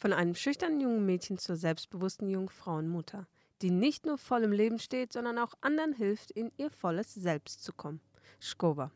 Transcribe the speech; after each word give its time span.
Von 0.00 0.14
einem 0.14 0.34
schüchternen 0.34 0.80
jungen 0.80 1.04
Mädchen 1.04 1.36
zur 1.36 1.56
selbstbewussten 1.56 2.30
Jungfrauenmutter, 2.30 3.26
die 3.60 3.70
nicht 3.70 4.06
nur 4.06 4.16
voll 4.16 4.44
im 4.44 4.52
Leben 4.52 4.78
steht, 4.78 5.12
sondern 5.12 5.36
auch 5.36 5.52
anderen 5.60 5.92
hilft, 5.92 6.30
in 6.30 6.50
ihr 6.56 6.70
volles 6.70 7.12
Selbst 7.12 7.62
zu 7.62 7.74
kommen. 7.74 8.00
Skova. 8.40 8.92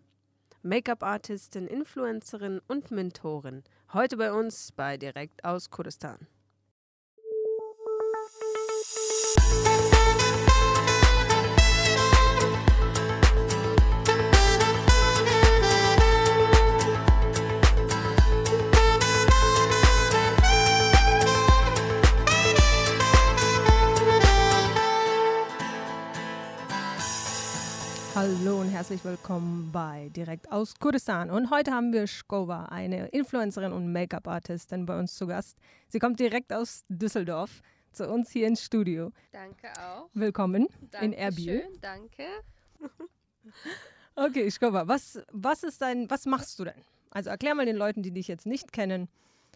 Make-up-Artistin, 0.62 1.66
Influencerin 1.66 2.62
und 2.68 2.90
Mentorin. 2.90 3.64
Heute 3.92 4.16
bei 4.16 4.32
uns 4.32 4.72
bei 4.72 4.96
Direkt 4.96 5.44
aus 5.44 5.68
Kurdistan. 5.68 6.26
Hallo 28.24 28.62
und 28.62 28.70
herzlich 28.70 29.04
willkommen 29.04 29.70
bei 29.70 30.08
Direkt 30.16 30.50
aus 30.50 30.78
Kurdistan. 30.78 31.28
Und 31.28 31.50
heute 31.50 31.72
haben 31.72 31.92
wir 31.92 32.06
Shkova, 32.06 32.64
eine 32.70 33.08
Influencerin 33.08 33.70
und 33.70 33.92
Make-up-Artistin, 33.92 34.86
bei 34.86 34.98
uns 34.98 35.14
zu 35.14 35.26
Gast. 35.26 35.58
Sie 35.88 35.98
kommt 35.98 36.18
direkt 36.18 36.50
aus 36.50 36.86
Düsseldorf 36.88 37.60
zu 37.92 38.08
uns 38.08 38.30
hier 38.30 38.46
ins 38.46 38.64
Studio. 38.64 39.12
Danke 39.30 39.70
auch. 39.78 40.08
Willkommen 40.14 40.68
Danke 40.90 41.04
in 41.04 41.12
Erbil. 41.12 41.68
Danke. 41.82 42.24
Okay, 44.16 44.50
Shkova, 44.50 44.88
was, 44.88 45.20
was, 45.30 45.62
ist 45.62 45.82
dein, 45.82 46.08
was 46.08 46.24
machst 46.24 46.58
du 46.58 46.64
denn? 46.64 46.82
Also 47.10 47.28
erklär 47.28 47.54
mal 47.54 47.66
den 47.66 47.76
Leuten, 47.76 48.02
die 48.02 48.10
dich 48.10 48.28
jetzt 48.28 48.46
nicht 48.46 48.72
kennen, 48.72 49.10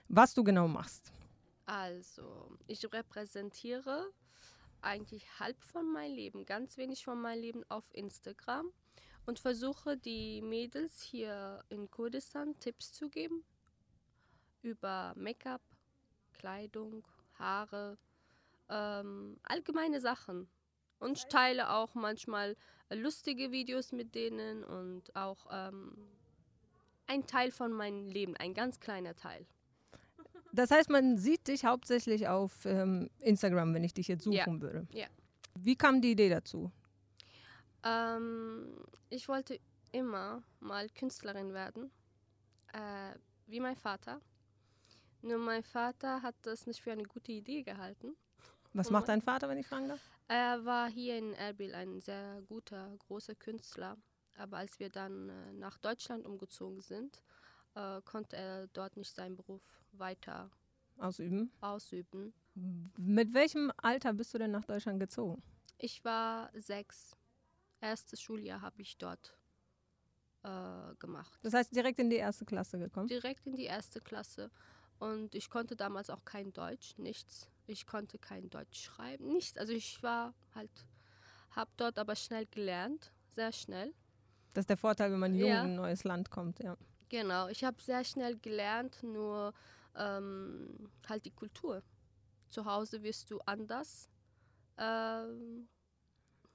was 0.09 0.35
du 0.35 0.45
genau 0.45 0.69
machst. 0.69 1.11
Also, 1.65 2.51
ich 2.67 2.85
repräsentiere 2.93 4.11
eigentlich 4.83 5.39
halb 5.39 5.63
von 5.63 5.91
meinem 5.93 6.15
Leben, 6.15 6.47
ganz 6.47 6.77
wenig 6.77 7.05
von 7.05 7.21
meinem 7.21 7.41
Leben 7.41 7.65
auf 7.69 7.85
Instagram 7.95 8.73
und 9.27 9.39
versuche 9.39 9.97
die 9.97 10.41
Mädels 10.41 11.03
hier 11.03 11.63
in 11.69 11.91
Kurdistan 11.91 12.59
Tipps 12.61 12.93
zu 12.93 13.09
geben 13.09 13.45
über 14.63 15.13
Make-up, 15.17 15.63
Kleidung, 16.33 17.07
Haare, 17.39 17.99
ähm, 18.69 19.39
allgemeine 19.43 20.01
Sachen. 20.01 20.49
Und 20.99 21.19
ich 21.19 21.27
teile 21.27 21.71
auch 21.71 21.95
manchmal 21.95 22.57
lustige 22.91 23.53
Videos 23.53 23.93
mit 23.93 24.15
denen 24.15 24.65
und 24.65 25.15
auch 25.15 25.47
ähm, 25.51 26.09
ein 27.07 27.27
Teil 27.27 27.51
von 27.51 27.73
meinem 27.73 28.09
Leben, 28.09 28.37
ein 28.37 28.55
ganz 28.55 28.81
kleiner 28.81 29.15
Teil. 29.15 29.47
Das 30.59 30.73
heißt, 30.73 30.91
man 30.91 31.19
sieht 31.19 31.47
dich 31.47 31.65
hauptsächlich 31.65 32.27
auf 32.27 32.65
ähm, 32.65 33.11
Instagram, 33.21 33.75
wenn 33.75 33.85
ich 33.85 33.95
dich 33.95 34.09
jetzt 34.09 34.25
suchen 34.25 34.35
Ja. 34.35 34.61
würde. 34.61 34.89
Ja. 34.91 35.07
Wie 35.55 35.77
kam 35.77 36.01
die 36.01 36.11
Idee 36.11 36.29
dazu? 36.31 36.73
Ähm, 37.85 38.85
ich 39.09 39.29
wollte 39.29 39.61
immer 39.93 40.43
mal 40.59 40.89
Künstlerin 40.89 41.53
werden, 41.53 41.93
äh, 42.73 43.15
wie 43.47 43.61
mein 43.61 43.77
Vater. 43.77 44.21
Nur 45.23 45.39
mein 45.39 45.63
Vater 45.63 46.23
hat 46.23 46.35
das 46.43 46.67
nicht 46.67 46.81
für 46.81 46.91
eine 46.91 47.05
gute 47.05 47.31
Idee 47.31 47.63
gehalten. 47.63 48.17
Was 48.73 48.91
macht 48.91 49.07
dein 49.07 49.23
Vater, 49.23 49.49
wenn 49.49 49.59
ich 49.59 49.67
fragen 49.69 49.87
darf? 49.87 50.01
Er 50.27 50.65
war 50.65 50.91
hier 50.91 51.19
in 51.19 51.35
Erbil 51.35 51.73
ein 51.73 52.01
sehr 52.01 52.43
guter, 52.49 52.97
großer 53.07 53.37
Künstler. 53.37 53.97
Aber 54.37 54.57
als 54.57 54.81
wir 54.81 54.89
dann 54.91 55.29
äh, 55.29 55.53
nach 55.53 55.79
Deutschland 55.79 56.27
umgezogen 56.27 56.81
sind, 56.81 57.23
äh, 57.77 58.03
konnte 58.05 58.35
er 58.35 58.67
dort 58.73 58.97
nicht 58.97 59.15
seinen 59.15 59.37
Beruf 59.37 59.63
weiter 59.99 60.51
Ausüben. 60.99 61.53
ausüben. 61.61 62.33
Mit 62.97 63.33
welchem 63.35 63.71
Alter 63.77 64.13
bist 64.13 64.35
du 64.35 64.39
denn 64.39 64.51
nach 64.51 64.65
Deutschland 64.65 64.99
gezogen? 65.01 65.43
Ich 65.79 66.05
war 66.05 66.51
sechs. 66.55 67.17
Erstes 67.81 68.21
Schuljahr 68.21 68.61
habe 68.61 68.83
ich 68.83 68.99
dort 68.99 69.39
äh, 70.43 70.95
gemacht. 70.99 71.39
Das 71.43 71.55
heißt, 71.55 71.75
direkt 71.75 72.01
in 72.01 72.11
die 72.11 72.17
erste 72.17 72.45
Klasse 72.45 72.79
gekommen? 72.79 73.07
direkt 73.09 73.47
in 73.47 73.55
die 73.55 73.65
erste 73.65 74.01
Klasse. 74.01 74.51
Und 74.99 75.37
ich 75.37 75.49
konnte 75.49 75.77
damals 75.77 76.11
auch 76.11 76.25
kein 76.25 76.53
Deutsch, 76.53 76.99
nichts. 76.99 77.49
Ich 77.69 77.87
konnte 77.87 78.19
kein 78.19 78.51
Deutsch 78.51 78.81
schreiben, 78.83 79.29
nichts. 79.29 79.57
Also 79.57 79.73
ich 79.73 80.03
war 80.03 80.35
halt, 80.55 80.71
habe 81.53 81.71
dort 81.77 81.99
aber 82.01 82.17
schnell 82.17 82.47
gelernt, 82.47 83.13
sehr 83.31 83.53
schnell. 83.53 83.95
Das 84.55 84.63
ist 84.63 84.71
der 84.71 84.77
Vorteil, 84.77 85.13
wenn 85.13 85.21
man 85.21 85.37
jung 85.37 85.49
Ja. 85.51 85.61
in 85.63 85.71
ein 85.71 85.77
neues 85.77 86.03
Land 86.03 86.31
kommt, 86.31 86.59
ja. 86.59 86.77
Genau, 87.11 87.47
ich 87.49 87.63
habe 87.63 87.81
sehr 87.81 88.03
schnell 88.03 88.37
gelernt, 88.39 89.01
nur 89.05 89.55
ähm, 89.97 90.91
halt 91.09 91.25
die 91.27 91.31
Kultur. 91.35 91.83
Zu 92.51 92.65
Hause 92.65 93.03
wirst 93.03 93.31
du 93.31 93.41
anders, 93.47 94.09
ähm, 94.79 95.69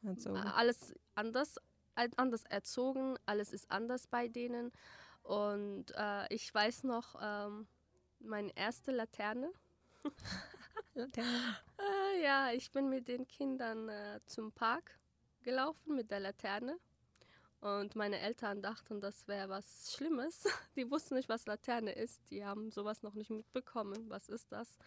Also, 0.05 0.33
alles 0.33 0.93
anders, 1.15 1.57
äh, 1.95 2.09
anders 2.17 2.43
erzogen, 2.45 3.17
alles 3.25 3.53
ist 3.53 3.69
anders 3.71 4.07
bei 4.07 4.27
denen. 4.27 4.71
Und 5.23 5.91
äh, 5.95 6.33
ich 6.33 6.53
weiß 6.53 6.83
noch, 6.83 7.15
ähm, 7.21 7.67
meine 8.19 8.55
erste 8.55 8.91
Laterne, 8.91 9.51
Laterne. 10.93 11.57
Äh, 11.79 12.23
ja, 12.23 12.51
ich 12.51 12.71
bin 12.71 12.89
mit 12.89 13.07
den 13.07 13.27
Kindern 13.27 13.89
äh, 13.89 14.19
zum 14.25 14.51
Park 14.51 14.99
gelaufen 15.41 15.95
mit 15.95 16.11
der 16.11 16.19
Laterne. 16.19 16.79
Und 17.63 17.95
meine 17.95 18.19
Eltern 18.19 18.61
dachten, 18.61 18.99
das 18.99 19.25
wäre 19.29 19.47
was 19.47 19.93
Schlimmes. 19.95 20.43
Die 20.75 20.91
wussten 20.91 21.15
nicht, 21.15 21.29
was 21.29 21.45
Laterne 21.45 21.93
ist. 21.93 22.29
Die 22.29 22.43
haben 22.43 22.71
sowas 22.71 23.03
noch 23.03 23.13
nicht 23.13 23.29
mitbekommen. 23.29 24.09
Was 24.09 24.27
ist 24.27 24.51
das? 24.51 24.77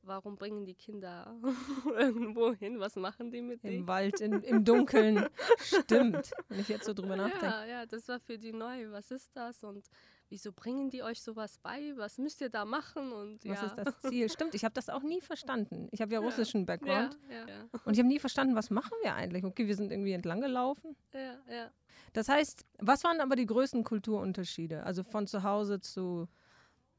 Warum 0.00 0.36
bringen 0.36 0.64
die 0.64 0.74
Kinder 0.74 1.36
irgendwo 1.98 2.54
hin? 2.54 2.80
Was 2.80 2.96
machen 2.96 3.30
die 3.30 3.42
mit 3.42 3.62
Im 3.64 3.70
denen? 3.70 3.86
Wald, 3.86 4.22
in, 4.22 4.42
im 4.42 4.64
Dunkeln. 4.64 5.28
Stimmt, 5.58 6.30
wenn 6.48 6.60
ich 6.60 6.68
jetzt 6.68 6.86
so 6.86 6.94
drüber 6.94 7.16
nachdenke. 7.16 7.44
Ja, 7.44 7.66
ja, 7.66 7.86
das 7.86 8.08
war 8.08 8.20
für 8.20 8.38
die 8.38 8.52
neu. 8.52 8.90
Was 8.90 9.10
ist 9.10 9.30
das? 9.36 9.62
Und 9.62 9.86
wieso 10.28 10.52
bringen 10.52 10.90
die 10.90 11.02
euch 11.02 11.22
sowas 11.22 11.58
bei? 11.58 11.92
Was 11.96 12.18
müsst 12.18 12.40
ihr 12.40 12.50
da 12.50 12.64
machen? 12.64 13.12
Und 13.12 13.44
Was 13.44 13.60
ja. 13.60 13.66
ist 13.66 13.76
das 13.76 14.00
Ziel? 14.02 14.28
Stimmt, 14.28 14.54
ich 14.54 14.64
habe 14.64 14.74
das 14.74 14.88
auch 14.88 15.02
nie 15.02 15.20
verstanden. 15.20 15.88
Ich 15.92 16.00
habe 16.00 16.12
ja 16.12 16.20
russischen 16.20 16.66
Background 16.66 17.18
ja, 17.30 17.44
und 17.84 17.92
ich 17.92 17.98
habe 17.98 18.08
nie 18.08 18.18
verstanden, 18.18 18.54
was 18.54 18.70
machen 18.70 18.92
wir 19.02 19.14
eigentlich? 19.14 19.44
Okay, 19.44 19.66
wir 19.66 19.76
sind 19.76 19.92
irgendwie 19.92 20.12
entlang 20.12 20.40
gelaufen. 20.40 20.96
ja, 21.12 21.38
ja. 21.48 21.70
Das 22.12 22.28
heißt, 22.28 22.64
was 22.78 23.02
waren 23.02 23.20
aber 23.20 23.34
die 23.34 23.46
größten 23.46 23.82
Kulturunterschiede? 23.82 24.84
Also 24.84 25.02
von 25.02 25.26
zu 25.26 25.42
Hause 25.42 25.80
zu 25.80 26.28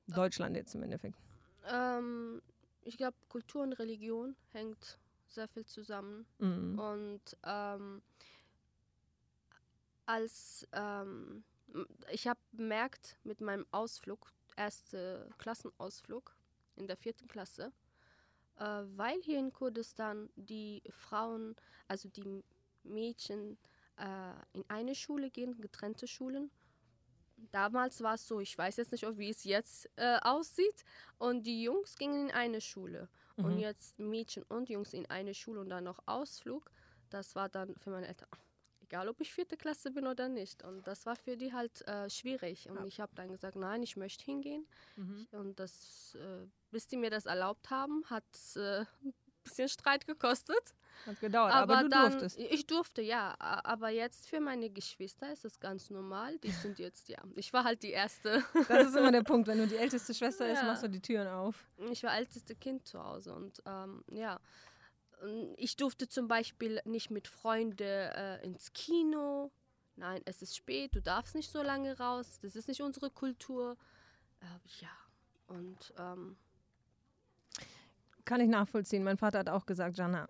Deutschland 0.08 0.56
jetzt 0.58 0.76
im 0.76 0.84
Endeffekt. 0.84 1.18
Ähm, 1.70 2.42
ich 2.84 2.98
glaube, 2.98 3.16
Kultur 3.30 3.64
und 3.64 3.74
Religion 3.74 4.36
hängt 4.52 5.00
sehr 5.28 5.48
viel 5.48 5.66
zusammen. 5.66 6.26
Mhm. 6.40 6.80
Und 6.80 7.38
ähm, 7.44 8.02
als 10.06 10.68
ähm, 10.74 11.44
ich 12.12 12.28
habe 12.28 12.40
bemerkt 12.52 13.18
mit 13.24 13.42
meinem 13.42 13.66
Ausflug, 13.72 14.32
erste 14.56 15.30
Klassenausflug 15.38 16.36
in 16.76 16.88
der 16.88 16.98
vierten 16.98 17.28
Klasse, 17.28 17.72
äh, 18.58 18.64
weil 18.96 19.22
hier 19.22 19.40
in 19.40 19.52
Kurdistan 19.54 20.30
die 20.36 20.82
Frauen, 20.90 21.56
also 21.88 22.10
die 22.10 22.44
Mädchen 22.84 23.58
äh, 23.98 24.34
in 24.54 24.64
eine 24.70 24.96
Schule 24.96 25.30
gehen, 25.30 25.60
getrennte 25.62 26.08
Schulen. 26.08 26.52
Damals 27.52 28.02
war 28.02 28.16
es 28.16 28.28
so, 28.28 28.40
ich 28.40 28.58
weiß 28.58 28.78
jetzt 28.78 28.92
nicht, 28.92 29.06
wie 29.18 29.30
es 29.30 29.44
jetzt 29.44 29.90
äh, 29.98 30.18
aussieht. 30.22 30.86
Und 31.18 31.44
die 31.44 31.64
Jungs 31.64 31.96
gingen 31.98 32.30
in 32.30 32.36
eine 32.36 32.62
Schule. 32.62 33.10
Und 33.42 33.54
Mhm. 33.54 33.60
jetzt 33.60 34.00
Mädchen 34.00 34.44
und 34.44 34.70
Jungs 34.70 34.94
in 34.94 35.06
eine 35.10 35.34
Schule 35.34 35.60
und 35.60 35.70
dann 35.70 35.84
noch 35.84 36.00
Ausflug. 36.06 36.72
Das 37.10 37.36
war 37.36 37.50
dann 37.50 37.76
für 37.76 37.90
meine 37.92 38.08
Eltern, 38.08 38.30
egal 38.86 39.10
ob 39.10 39.20
ich 39.22 39.34
vierte 39.34 39.58
Klasse 39.58 39.92
bin 39.92 40.08
oder 40.08 40.28
nicht. 40.30 40.64
Und 40.64 40.86
das 40.88 41.06
war 41.06 41.16
für 41.16 41.36
die 41.38 41.54
halt 41.54 41.86
äh, 41.88 42.10
schwierig. 42.10 42.70
Und 42.70 42.78
Ja. 42.78 42.86
ich 42.86 43.00
habe 43.00 43.14
dann 43.16 43.30
gesagt, 43.32 43.56
nein, 43.56 43.84
ich 43.84 43.96
möchte 43.98 44.24
hingehen. 44.24 44.66
Mhm. 44.96 45.28
Und 45.32 45.60
das, 45.60 46.16
äh, 46.16 46.46
bis 46.72 46.88
die 46.88 46.98
mir 46.98 47.10
das 47.10 47.26
erlaubt 47.26 47.70
haben, 47.70 48.04
hat 48.10 48.24
äh, 48.56 48.82
ein 49.04 49.14
bisschen 49.44 49.70
Streit 49.70 50.06
gekostet. 50.08 50.76
Hat 51.06 51.20
gedauert, 51.20 51.54
aber, 51.54 51.82
du 51.84 51.90
dann, 51.90 52.12
durftest. 52.12 52.38
Ich 52.40 52.68
durfte, 52.68 53.02
ja. 53.02 53.36
Aber 53.40 53.90
jetzt 53.90 54.30
für 54.30 54.40
meine 54.40 54.70
Geschwister 54.70 55.32
ist 55.34 55.44
es 55.46 55.60
ganz 55.60 55.90
normal. 55.90 56.38
Die 56.40 56.52
sind 56.70 56.80
jetzt, 56.80 57.10
ja. 57.10 57.20
Ich 57.36 57.52
war 57.54 57.64
halt 57.64 57.84
die 57.84 57.92
Erste. 57.92 58.44
Das 58.70 58.88
ist 58.88 58.96
immer 58.96 59.12
der 59.12 59.24
Punkt. 59.24 59.48
Wenn 59.48 59.58
du 59.58 59.68
die 59.68 59.76
älteste 59.86 60.14
Schwester 60.14 60.48
bist, 60.48 60.62
Ja. 60.62 60.68
machst 60.68 60.84
du 60.84 60.90
die 60.90 61.02
Türen 61.02 61.28
auf. 61.28 61.68
Ich 61.92 62.02
war 62.04 62.16
älteste 62.16 62.56
Kind 62.56 62.88
zu 62.88 63.04
Hause 63.04 63.34
und 63.34 63.62
ähm, 63.66 64.04
ja. 64.12 64.40
Und 65.22 65.56
Ich 65.58 65.76
durfte 65.78 66.08
zum 66.08 66.28
Beispiel 66.28 66.82
nicht 66.86 67.10
mit 67.12 67.28
Freunden 67.28 67.82
äh, 67.84 68.44
ins 68.44 68.74
Kino. 68.74 69.52
Nein, 69.96 70.22
es 70.26 70.42
ist 70.42 70.56
spät, 70.56 70.94
du 70.96 71.02
darfst 71.02 71.36
nicht 71.36 71.52
so 71.52 71.62
lange 71.62 71.98
raus. 71.98 72.40
Das 72.42 72.56
ist 72.56 72.68
nicht 72.68 72.82
unsere 72.82 73.10
Kultur. 73.10 73.78
Äh, 74.42 74.46
ja, 74.82 74.90
und 75.48 75.94
ähm, 75.98 76.36
Kann 78.26 78.42
ich 78.42 78.50
nachvollziehen. 78.50 79.04
Mein 79.04 79.18
Vater 79.18 79.40
hat 79.40 79.50
auch 79.50 79.66
gesagt, 79.66 79.98
Jana, 79.98 80.28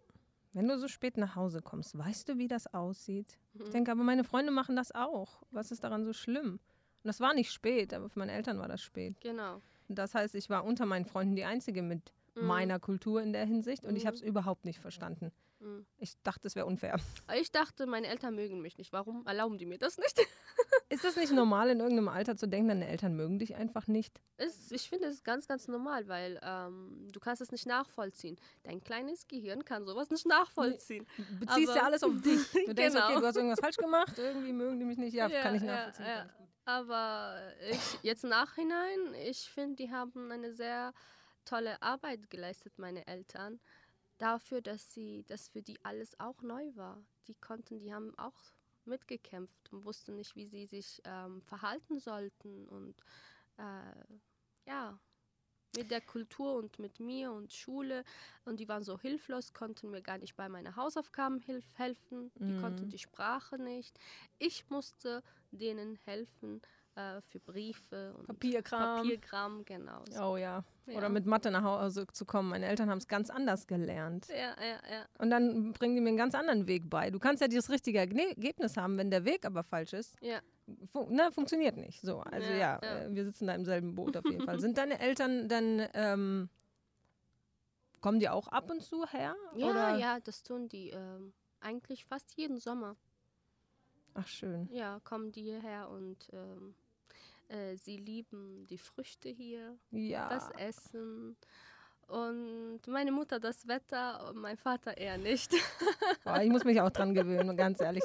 wenn 0.53 0.67
du 0.67 0.77
so 0.77 0.87
spät 0.87 1.17
nach 1.17 1.35
Hause 1.35 1.61
kommst, 1.61 1.97
weißt 1.97 2.29
du, 2.29 2.37
wie 2.37 2.47
das 2.47 2.73
aussieht? 2.73 3.37
Ich 3.55 3.69
denke, 3.69 3.91
aber 3.91 4.03
meine 4.03 4.23
Freunde 4.23 4.51
machen 4.51 4.75
das 4.75 4.93
auch. 4.93 5.43
Was 5.51 5.71
ist 5.71 5.83
daran 5.83 6.05
so 6.05 6.13
schlimm? 6.13 6.53
Und 6.53 7.07
das 7.07 7.19
war 7.19 7.33
nicht 7.33 7.51
spät, 7.51 7.93
aber 7.93 8.09
für 8.09 8.19
meine 8.19 8.31
Eltern 8.33 8.59
war 8.59 8.67
das 8.67 8.81
spät. 8.81 9.19
genau. 9.21 9.61
Das 9.87 10.15
heißt, 10.15 10.33
ich 10.33 10.49
war 10.49 10.63
unter 10.65 10.87
meinen 10.87 11.05
Freunden 11.05 11.35
die 11.35 11.45
Einzige 11.45 11.83
mit 11.83 12.11
Mhm. 12.35 12.47
meiner 12.47 12.79
Kultur 12.79 13.21
in 13.21 13.33
der 13.33 13.45
Hinsicht 13.45 13.85
und 13.85 13.95
ich 13.95 14.03
Mhm. 14.03 14.07
habe 14.07 14.15
es 14.17 14.21
überhaupt 14.21 14.65
nicht 14.65 14.79
verstanden. 14.79 15.31
Mhm. 15.59 15.85
Ich 15.97 16.21
dachte, 16.23 16.47
es 16.47 16.55
wäre 16.55 16.65
unfair. 16.65 16.99
Ich 17.39 17.51
dachte, 17.51 17.85
meine 17.87 18.07
Eltern 18.07 18.35
mögen 18.35 18.61
mich 18.61 18.77
nicht. 18.77 18.91
Warum 18.91 19.25
erlauben 19.25 19.57
die 19.57 19.65
mir 19.65 19.77
das 19.77 19.97
nicht? 19.97 20.19
Ist 20.89 21.03
das 21.03 21.15
nicht 21.15 21.31
normal, 21.31 21.69
in 21.69 21.79
irgendeinem 21.79 22.09
Alter 22.09 22.35
zu 22.35 22.47
denken, 22.47 22.67
deine 22.67 22.87
Eltern 22.87 23.15
mögen 23.15 23.39
dich 23.39 23.55
einfach 23.55 23.87
nicht? 23.87 24.19
Es, 24.37 24.69
ich 24.71 24.87
finde 24.89 25.07
es 25.07 25.23
ganz, 25.23 25.47
ganz 25.47 25.67
normal, 25.67 26.07
weil 26.09 26.39
ähm, 26.43 27.07
du 27.11 27.19
kannst 27.19 27.41
es 27.41 27.51
nicht 27.51 27.65
nachvollziehen. 27.65 28.37
Dein 28.63 28.81
kleines 28.83 29.27
Gehirn 29.27 29.63
kann 29.65 29.85
sowas 29.85 30.09
nicht 30.11 30.25
nachvollziehen. 30.27 31.07
Du 31.17 31.39
beziehst 31.39 31.69
Aber- 31.69 31.77
ja 31.79 31.83
alles 31.85 32.03
auf 32.03 32.13
dich. 32.21 32.51
Du 32.51 32.73
denkst, 32.73 32.93
Genau. 32.93 33.09
okay, 33.11 33.19
du 33.21 33.25
hast 33.25 33.35
irgendwas 33.37 33.59
falsch 33.61 33.77
gemacht, 33.77 34.13
irgendwie 34.17 34.51
mögen 34.53 34.77
die 34.77 34.85
mich 34.85 34.97
nicht. 34.97 35.13
Ja, 35.13 35.27
Ja, 35.27 35.41
kann 35.41 35.55
ich 35.55 35.61
ja, 35.63 35.67
nachvollziehen. 35.87 36.05
ja. 36.05 36.25
ich 36.25 36.37
gut. 36.37 36.47
Aber 36.65 37.37
ich, 37.71 37.99
jetzt 38.03 38.23
im 38.23 38.29
Nachhinein, 38.31 39.13
ich 39.25 39.49
finde, 39.49 39.75
die 39.77 39.91
haben 39.91 40.31
eine 40.31 40.51
sehr 40.53 40.93
tolle 41.45 41.81
Arbeit 41.81 42.29
geleistet, 42.29 42.77
meine 42.79 43.07
Eltern. 43.07 43.59
Dafür, 44.17 44.61
dass 44.61 44.93
sie, 44.93 45.23
dass 45.27 45.49
für 45.49 45.61
die 45.61 45.83
alles 45.83 46.19
auch 46.19 46.41
neu 46.41 46.71
war. 46.75 47.03
Die 47.27 47.35
konnten, 47.35 47.79
die 47.79 47.93
haben 47.93 48.17
auch 48.17 48.39
mitgekämpft 48.85 49.71
und 49.73 49.85
wussten 49.85 50.15
nicht, 50.15 50.35
wie 50.35 50.47
sie 50.47 50.65
sich 50.67 51.01
ähm, 51.05 51.41
verhalten 51.43 51.99
sollten. 51.99 52.67
Und 52.67 52.95
äh, 53.57 54.05
ja, 54.67 54.99
mit 55.75 55.91
der 55.91 56.01
Kultur 56.01 56.55
und 56.55 56.79
mit 56.79 56.99
mir 56.99 57.31
und 57.31 57.53
Schule. 57.53 58.03
Und 58.45 58.59
die 58.59 58.67
waren 58.69 58.83
so 58.83 58.99
hilflos, 58.99 59.53
konnten 59.53 59.91
mir 59.91 60.01
gar 60.01 60.17
nicht 60.17 60.35
bei 60.35 60.47
meinen 60.49 60.75
Hausaufgaben 60.75 61.39
hilf 61.39 61.65
helfen. 61.77 62.31
Die 62.47 62.53
Mhm. 62.53 62.53
konnten 62.53 62.89
die 62.89 62.99
Sprache 62.99 63.57
nicht. 63.57 63.99
Ich 64.39 64.69
musste 64.69 65.23
denen 65.51 65.95
helfen 66.05 66.61
äh, 66.95 67.21
für 67.21 67.39
Briefe 67.39 68.13
und 68.13 68.27
Papierkram. 68.27 69.01
Papierkram, 69.01 69.65
genau. 69.65 70.03
so. 70.09 70.23
Oh 70.23 70.37
ja. 70.37 70.63
Ja. 70.87 70.97
Oder 70.97 71.09
mit 71.09 71.25
Mathe 71.25 71.49
nach 71.49 71.63
Hause 71.63 72.05
zu 72.11 72.25
kommen. 72.25 72.49
Meine 72.49 72.67
Eltern 72.67 72.89
haben 72.89 72.99
es 72.99 73.07
ganz 73.07 73.29
anders 73.29 73.65
gelernt. 73.65 74.27
Ja, 74.29 74.55
ja, 74.63 74.79
ja. 74.89 75.05
Und 75.17 75.31
dann 75.31 75.73
bringen 75.73 75.95
die 75.95 76.01
mir 76.01 76.09
einen 76.09 76.17
ganz 76.17 76.35
anderen 76.35 76.67
Weg 76.67 76.89
bei. 76.89 77.09
Du 77.09 77.19
kannst 77.19 77.41
ja 77.41 77.47
dieses 77.47 77.69
richtige 77.71 77.99
Ergebnis 77.99 78.77
haben, 78.77 78.97
wenn 78.97 79.09
der 79.09 79.25
Weg 79.25 79.45
aber 79.45 79.63
falsch 79.63 79.93
ist. 79.93 80.15
Ja. 80.21 80.39
Fu 80.91 81.09
ne, 81.09 81.31
funktioniert 81.31 81.77
nicht. 81.77 82.01
So, 82.01 82.19
also 82.19 82.47
ja, 82.47 82.55
Ja, 82.55 82.79
ja. 82.81 82.99
Äh, 82.99 83.15
wir 83.15 83.25
sitzen 83.25 83.47
da 83.47 83.55
im 83.55 83.65
selben 83.65 83.95
Boot 83.95 84.15
auf 84.15 84.25
jeden 84.25 84.43
Fall. 84.45 84.59
Sind 84.59 84.77
deine 84.77 84.99
Eltern 84.99 85.47
dann, 85.47 85.87
ähm, 85.93 86.49
kommen 87.99 88.19
die 88.19 88.29
auch 88.29 88.47
ab 88.49 88.69
und 88.69 88.81
zu 88.83 89.05
her? 89.07 89.35
Ja, 89.55 89.69
oder? 89.69 89.97
ja, 89.97 90.19
das 90.19 90.43
tun 90.43 90.69
die 90.69 90.89
ähm, 90.91 91.33
eigentlich 91.59 92.05
fast 92.05 92.37
jeden 92.37 92.59
Sommer. 92.59 92.95
Ach, 94.13 94.27
schön. 94.27 94.69
Ja, 94.71 94.99
kommen 95.03 95.31
die 95.31 95.41
hierher 95.41 95.89
und 95.89 96.29
ähm, 96.31 96.75
äh, 97.47 97.75
sie 97.77 97.97
lieben 97.97 98.65
die 98.67 98.77
Früchte 98.77 99.29
hier, 99.29 99.77
Ja. 99.91 100.29
das 100.29 100.49
Essen. 100.51 101.37
Und 102.07 102.81
meine 102.87 103.11
Mutter 103.11 103.39
das 103.39 103.67
Wetter 103.67 104.29
und 104.29 104.37
mein 104.37 104.57
Vater 104.57 104.95
eher 104.97 105.17
nicht. 105.17 105.51
Boah, 106.23 106.39
ich 106.41 106.49
muss 106.51 106.63
mich 106.63 106.79
auch 106.79 106.91
dran 106.91 107.15
gewöhnen, 107.15 107.57
ganz 107.57 107.81
ehrlich. 107.81 108.03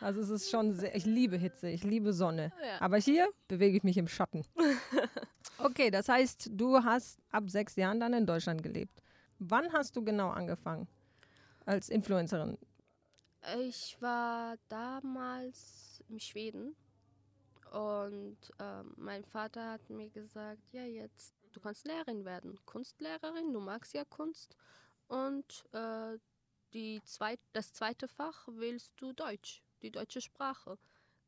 Also 0.00 0.20
es 0.20 0.28
ist 0.28 0.50
schon 0.50 0.74
sehr, 0.74 0.94
ich 0.94 1.06
liebe 1.06 1.36
Hitze, 1.38 1.68
ich 1.70 1.82
liebe 1.84 2.12
Sonne. 2.12 2.52
Ja. 2.62 2.80
Aber 2.80 2.98
hier 2.98 3.30
bewege 3.48 3.76
ich 3.78 3.84
mich 3.84 3.96
im 3.98 4.08
Schatten. 4.08 4.44
Okay, 5.58 5.90
das 5.90 6.08
heißt, 6.08 6.50
du 6.52 6.82
hast 6.82 7.20
ab 7.30 7.48
sechs 7.48 7.76
Jahren 7.76 8.00
dann 8.00 8.12
in 8.14 8.26
Deutschland 8.26 8.62
gelebt. 8.64 9.00
Wann 9.38 9.72
hast 9.72 9.94
du 9.96 10.04
genau 10.04 10.30
angefangen 10.30 10.88
als 11.66 11.88
Influencerin? 11.88 12.58
Ich 13.60 13.96
war 14.00 14.56
damals 14.68 16.02
in 16.08 16.18
Schweden 16.20 16.74
und 17.72 18.36
ähm, 18.58 18.92
mein 18.96 19.24
Vater 19.24 19.72
hat 19.72 19.88
mir 19.88 20.10
gesagt, 20.10 20.72
ja 20.72 20.84
jetzt, 20.84 21.34
du 21.52 21.60
kannst 21.60 21.86
Lehrerin 21.86 22.24
werden, 22.26 22.58
Kunstlehrerin, 22.66 23.52
du 23.52 23.60
magst 23.60 23.94
ja 23.94 24.04
Kunst 24.04 24.56
und 25.08 25.64
äh, 25.72 26.18
die 26.74 27.02
zweit, 27.04 27.40
das 27.54 27.72
zweite 27.72 28.08
Fach 28.08 28.46
willst 28.48 28.92
du 29.00 29.14
Deutsch, 29.14 29.62
die 29.80 29.90
deutsche 29.90 30.20
Sprache 30.20 30.78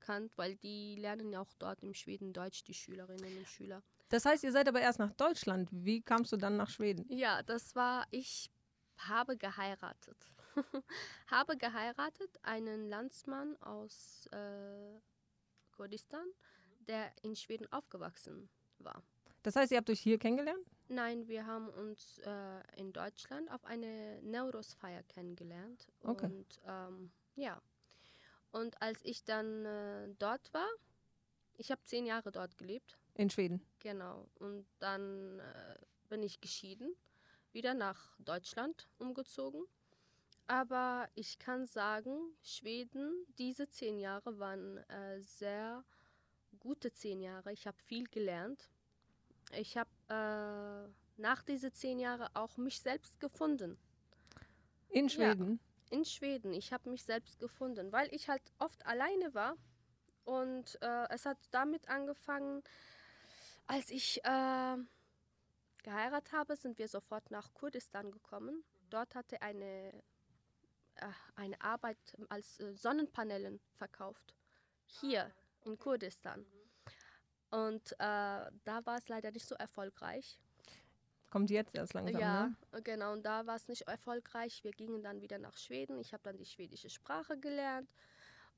kann, 0.01 0.31
weil 0.37 0.57
die 0.57 0.97
lernen 0.97 1.31
ja 1.31 1.41
auch 1.41 1.55
dort 1.59 1.83
in 1.83 1.95
Schweden 1.95 2.35
Deutsch, 2.35 2.63
die 2.65 2.75
Schülerinnen 2.75 3.39
und 3.39 3.49
Schüler. 3.49 3.83
Das 4.11 4.27
heißt, 4.27 4.45
ihr 4.45 4.53
seid 4.53 4.69
aber 4.69 4.83
erst 4.83 4.99
nach 4.99 5.13
Deutschland. 5.15 5.71
Wie 5.73 6.03
kamst 6.03 6.31
du 6.31 6.37
dann 6.37 6.59
nach 6.59 6.69
Schweden? 6.69 7.07
Ja, 7.09 7.43
das 7.43 7.75
war, 7.75 8.07
ich 8.11 8.51
habe 8.99 9.39
geheiratet. 9.39 10.17
habe 11.27 11.57
geheiratet 11.57 12.39
einen 12.43 12.89
Landsmann 12.91 13.57
aus 13.63 14.29
äh, 14.31 15.01
Kurdistan, 15.77 16.27
der 16.89 17.11
in 17.23 17.37
Schweden 17.37 17.71
aufgewachsen 17.73 18.49
war. 18.79 19.03
Das 19.43 19.57
heißt, 19.57 19.73
ihr 19.73 19.79
habt 19.79 19.91
euch 19.91 20.01
hier 20.01 20.19
kennengelernt? 20.19 20.65
Nein, 20.89 21.29
wir 21.29 21.47
haben 21.47 21.69
uns 21.69 22.19
äh, 22.19 22.63
in 22.77 22.93
Deutschland 22.93 23.51
auf 23.51 23.65
eine 23.65 24.21
Neurosfeier 24.23 25.03
kennengelernt. 25.05 25.87
Okay. 26.03 26.27
Und 26.27 26.61
ähm, 26.67 27.11
ja. 27.37 27.61
Und 28.53 28.81
als 28.81 29.05
ich 29.05 29.25
dann 29.25 29.65
äh, 29.65 30.09
dort 30.19 30.53
war, 30.55 30.69
ich 31.57 31.71
habe 31.71 31.83
zehn 31.85 32.07
Jahre 32.07 32.33
dort 32.33 32.57
gelebt. 32.57 32.97
In 33.15 33.31
Schweden. 33.31 33.61
Genau. 33.81 34.29
Und 34.37 34.67
dann 34.79 35.41
äh, 35.41 35.79
bin 36.09 36.23
ich 36.23 36.41
geschieden, 36.41 36.95
wieder 37.53 37.75
nach 37.75 38.17
Deutschland 38.19 38.89
umgezogen. 38.99 39.65
Aber 40.47 41.09
ich 41.15 41.39
kann 41.39 41.67
sagen, 41.67 42.19
Schweden, 42.43 43.27
diese 43.39 43.69
zehn 43.69 43.99
Jahre 43.99 44.39
waren 44.39 44.79
äh, 44.89 45.21
sehr 45.21 45.85
gute 46.61 46.93
zehn 46.93 47.21
Jahre. 47.21 47.53
Ich 47.53 47.67
habe 47.67 47.79
viel 47.79 48.07
gelernt. 48.09 48.69
Ich 49.53 49.77
habe 49.77 49.91
äh, 50.09 51.21
nach 51.21 51.43
diesen 51.43 51.73
zehn 51.73 51.99
Jahren 51.99 52.29
auch 52.35 52.57
mich 52.57 52.81
selbst 52.81 53.21
gefunden. 53.21 53.79
In 54.91 55.09
Ja. 55.09 55.11
Schweden. 55.11 55.61
In 55.91 56.05
Schweden. 56.05 56.53
Ich 56.53 56.73
habe 56.73 56.91
mich 56.91 57.05
selbst 57.05 57.39
gefunden, 57.39 57.93
weil 57.93 58.13
ich 58.15 58.29
halt 58.29 58.43
oft 58.59 58.85
alleine 58.87 59.35
war. 59.35 59.57
Und 60.25 60.79
äh, 60.83 61.07
es 61.11 61.27
hat 61.27 61.39
damit 61.51 61.89
angefangen, 61.89 62.63
als 63.67 63.91
ich 63.91 64.25
äh, 64.25 64.77
geheiratet 65.83 66.33
habe, 66.33 66.57
sind 66.57 66.79
wir 66.79 66.89
sofort 66.89 67.31
nach 67.31 67.53
Kurdistan 67.55 68.11
gekommen. 68.11 68.65
Dort 68.91 69.15
hatte 69.15 69.41
eine, 69.43 70.03
eine 71.37 71.61
Arbeit 71.61 71.99
als 72.29 72.61
äh, 72.61 72.75
Sonnenpanelen 72.75 73.61
verkauft. 73.77 74.35
Hier 74.87 75.31
in 75.65 75.79
Kurdistan. 75.79 76.45
Und 77.51 77.93
äh, 77.93 77.97
da 77.99 78.81
war 78.85 78.99
es 78.99 79.09
leider 79.09 79.31
nicht 79.31 79.47
so 79.47 79.55
erfolgreich. 79.55 80.39
Kommt 81.31 81.51
jetzt 81.51 81.75
erst 81.75 81.95
langsam, 81.95 82.21
Ja, 82.21 82.47
ne? 82.73 82.83
genau. 82.83 83.13
Und 83.13 83.25
da 83.25 83.47
war 83.47 83.57
es 83.57 83.69
nicht 83.69 83.83
erfolgreich. 83.83 84.63
Wir 84.63 84.73
gingen 84.73 85.03
dann 85.03 85.21
wieder 85.21 85.39
nach 85.39 85.57
Schweden. 85.57 85.99
Ich 85.99 86.13
habe 86.13 86.23
dann 86.23 86.37
die 86.37 86.47
schwedische 86.47 86.91
Sprache 86.91 87.39
gelernt 87.39 87.91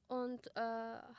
und 0.09 0.47
äh, 0.57 0.61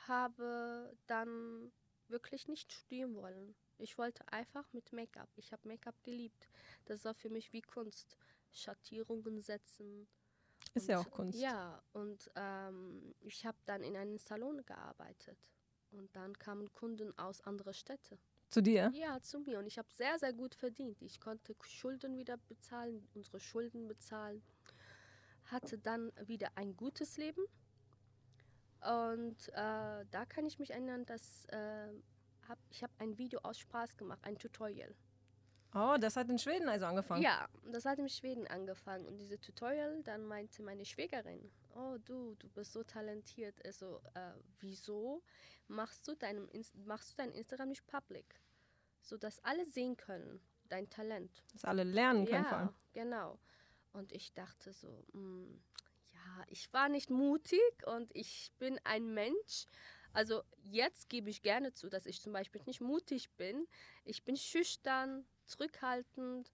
habe 0.07 0.95
dann 1.07 1.71
wirklich 2.09 2.47
nicht 2.47 2.71
studieren 2.71 3.15
wollen. 3.15 3.55
Ich 3.79 3.97
wollte 3.97 4.23
einfach 4.31 4.71
mit 4.73 4.91
Make-up. 4.93 5.29
Ich 5.35 5.51
habe 5.51 5.67
Make-up 5.67 5.95
geliebt. 6.03 6.47
Das 6.85 7.05
war 7.05 7.13
für 7.13 7.29
mich 7.29 7.53
wie 7.53 7.61
Kunst. 7.61 8.17
Schattierungen 8.51 9.41
setzen. 9.41 10.07
Ist 10.73 10.87
ja 10.87 10.99
Und- 10.99 11.07
auch 11.07 11.11
Kunst. 11.11 11.39
Ja, 11.39 11.81
und 11.93 12.29
ähm, 12.35 13.13
ich 13.21 13.45
habe 13.45 13.57
dann 13.65 13.83
in 13.83 13.95
einem 13.95 14.17
Salon 14.17 14.63
gearbeitet. 14.65 15.37
Und 15.91 16.13
dann 16.15 16.37
kamen 16.37 16.71
Kunden 16.73 17.17
aus 17.17 17.41
anderen 17.41 17.73
Städten. 17.73 18.19
Zu 18.49 18.61
dir? 18.61 18.91
Ja, 18.93 19.21
zu 19.21 19.39
mir. 19.39 19.59
Und 19.59 19.65
ich 19.67 19.77
habe 19.77 19.89
sehr, 19.89 20.19
sehr 20.19 20.33
gut 20.33 20.53
verdient. 20.55 21.01
Ich 21.01 21.19
konnte 21.19 21.55
Schulden 21.63 22.17
wieder 22.17 22.37
bezahlen, 22.37 23.07
unsere 23.13 23.39
Schulden 23.39 23.87
bezahlen. 23.87 24.41
Hatte 25.45 25.77
dann 25.77 26.11
wieder 26.25 26.49
ein 26.55 26.75
gutes 26.75 27.17
Leben. 27.17 27.41
Und 28.81 29.47
äh, 29.49 30.05
da 30.11 30.25
kann 30.27 30.45
ich 30.45 30.59
mich 30.59 30.71
erinnern, 30.71 31.05
dass 31.05 31.45
äh, 31.45 31.89
hab, 32.47 32.59
ich 32.69 32.83
habe 32.83 32.93
ein 32.99 33.17
Video 33.17 33.39
aus 33.43 33.57
Spaß 33.59 33.97
gemacht, 33.97 34.19
ein 34.23 34.37
Tutorial. 34.37 34.93
Oh, 35.73 35.97
das 35.99 36.15
hat 36.15 36.29
in 36.29 36.39
Schweden 36.39 36.69
also 36.69 36.85
angefangen. 36.85 37.21
Ja, 37.21 37.47
das 37.71 37.85
hat 37.85 37.99
in 37.99 38.09
Schweden 38.09 38.47
angefangen. 38.47 39.05
Und 39.05 39.17
diese 39.17 39.39
Tutorial, 39.39 40.01
dann 40.03 40.25
meinte 40.25 40.63
meine 40.63 40.85
Schwägerin, 40.85 41.51
oh 41.75 41.97
du, 42.05 42.35
du 42.35 42.49
bist 42.49 42.73
so 42.73 42.83
talentiert. 42.83 43.55
Also, 43.65 44.01
äh, 44.13 44.31
wieso 44.59 45.23
machst 45.67 46.07
du, 46.07 46.15
deinem, 46.15 46.49
machst 46.85 47.11
du 47.11 47.15
dein 47.17 47.31
Instagram 47.33 47.69
nicht 47.69 47.85
public? 47.85 48.39
Sodass 49.01 49.43
alle 49.43 49.65
sehen 49.65 49.97
können, 49.97 50.39
dein 50.69 50.89
Talent. 50.89 51.43
Dass 51.53 51.65
alle 51.65 51.83
lernen 51.83 52.25
können 52.25 52.45
vor 52.45 52.57
allem. 52.57 52.73
Ja, 52.93 53.03
genau. 53.03 53.39
Und 53.93 54.11
ich 54.11 54.33
dachte 54.33 54.73
so, 54.73 55.05
mm, 55.13 55.59
ja, 56.13 56.45
ich 56.47 56.71
war 56.73 56.89
nicht 56.89 57.09
mutig 57.09 57.59
und 57.85 58.15
ich 58.15 58.51
bin 58.59 58.79
ein 58.83 59.13
Mensch. 59.13 59.65
Also 60.13 60.43
jetzt 60.63 61.09
gebe 61.09 61.29
ich 61.29 61.41
gerne 61.41 61.73
zu, 61.73 61.89
dass 61.89 62.05
ich 62.05 62.21
zum 62.21 62.33
Beispiel 62.33 62.61
nicht 62.65 62.81
mutig 62.81 63.29
bin. 63.31 63.67
Ich 64.03 64.23
bin 64.23 64.35
schüchtern, 64.35 65.25
zurückhaltend 65.47 66.51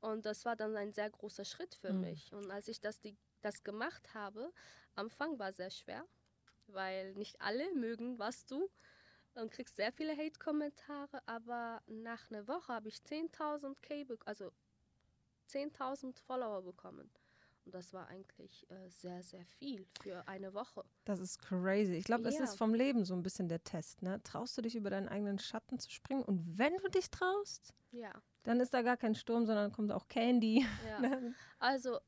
und 0.00 0.26
das 0.26 0.44
war 0.44 0.56
dann 0.56 0.76
ein 0.76 0.92
sehr 0.92 1.10
großer 1.10 1.44
Schritt 1.44 1.74
für 1.74 1.92
Mhm. 1.92 2.00
mich. 2.00 2.32
Und 2.32 2.50
als 2.50 2.68
ich 2.68 2.80
das, 2.80 3.00
die, 3.00 3.16
das 3.42 3.62
gemacht 3.64 4.14
habe, 4.14 4.52
am 4.94 5.06
Anfang 5.06 5.38
war 5.38 5.52
sehr 5.52 5.70
schwer, 5.70 6.06
weil 6.66 7.14
nicht 7.14 7.40
alle 7.40 7.72
mögen, 7.74 8.18
was 8.18 8.44
du 8.46 8.70
und 9.34 9.50
kriegst 9.50 9.76
sehr 9.76 9.92
viele 9.92 10.16
Hate-Kommentare, 10.16 11.22
aber 11.26 11.82
nach 11.86 12.30
einer 12.30 12.46
Woche 12.48 12.72
habe 12.72 12.88
ich 12.88 12.96
10.000 13.02 13.80
K, 13.82 14.06
also 14.26 14.52
10.000 15.48 16.18
Follower 16.20 16.62
bekommen. 16.62 17.10
Und 17.64 17.74
das 17.74 17.92
war 17.92 18.08
eigentlich 18.08 18.68
äh, 18.70 18.88
sehr, 18.88 19.22
sehr 19.22 19.44
viel 19.44 19.84
für 20.02 20.26
eine 20.26 20.52
Woche. 20.52 20.84
Das 21.04 21.20
ist 21.20 21.38
crazy. 21.40 21.94
Ich 21.94 22.04
glaube, 22.04 22.24
das 22.24 22.34
Ja. 22.34 22.44
ist 22.44 22.56
vom 22.56 22.74
Leben 22.74 23.04
so 23.04 23.14
ein 23.14 23.22
bisschen 23.22 23.48
der 23.48 23.62
Test. 23.62 24.02
Ne? 24.02 24.20
Traust 24.24 24.58
du 24.58 24.62
dich 24.62 24.74
über 24.74 24.90
deinen 24.90 25.08
eigenen 25.08 25.38
Schatten 25.38 25.78
zu 25.78 25.90
springen? 25.90 26.24
Und 26.24 26.58
wenn 26.58 26.76
du 26.78 26.88
dich 26.88 27.10
traust, 27.10 27.72
Ja, 27.92 28.12
dann 28.42 28.58
ist 28.60 28.74
da 28.74 28.82
gar 28.82 28.96
kein 28.96 29.14
Sturm, 29.14 29.46
sondern 29.46 29.70
kommt 29.70 29.92
auch 29.92 30.08
Candy. 30.08 30.66
ja. 30.88 30.98
Ne? 31.20 31.34
Also, 31.60 32.00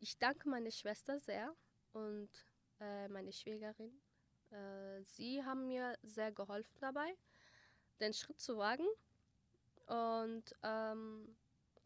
ich 0.00 0.18
danke 0.18 0.48
meiner 0.48 0.70
Schwester 0.70 1.18
sehr 1.20 1.54
und 1.92 2.28
äh, 2.80 3.08
meine 3.08 3.32
Schwägerin. 3.32 4.00
Äh, 4.50 5.02
sie 5.02 5.42
haben 5.44 5.66
mir 5.66 5.96
sehr 6.02 6.30
geholfen 6.32 6.76
dabei, 6.80 7.16
den 8.00 8.12
Schritt 8.12 8.38
zu 8.40 8.58
wagen. 8.58 8.86
Und 9.86 10.44
ähm, 10.62 11.36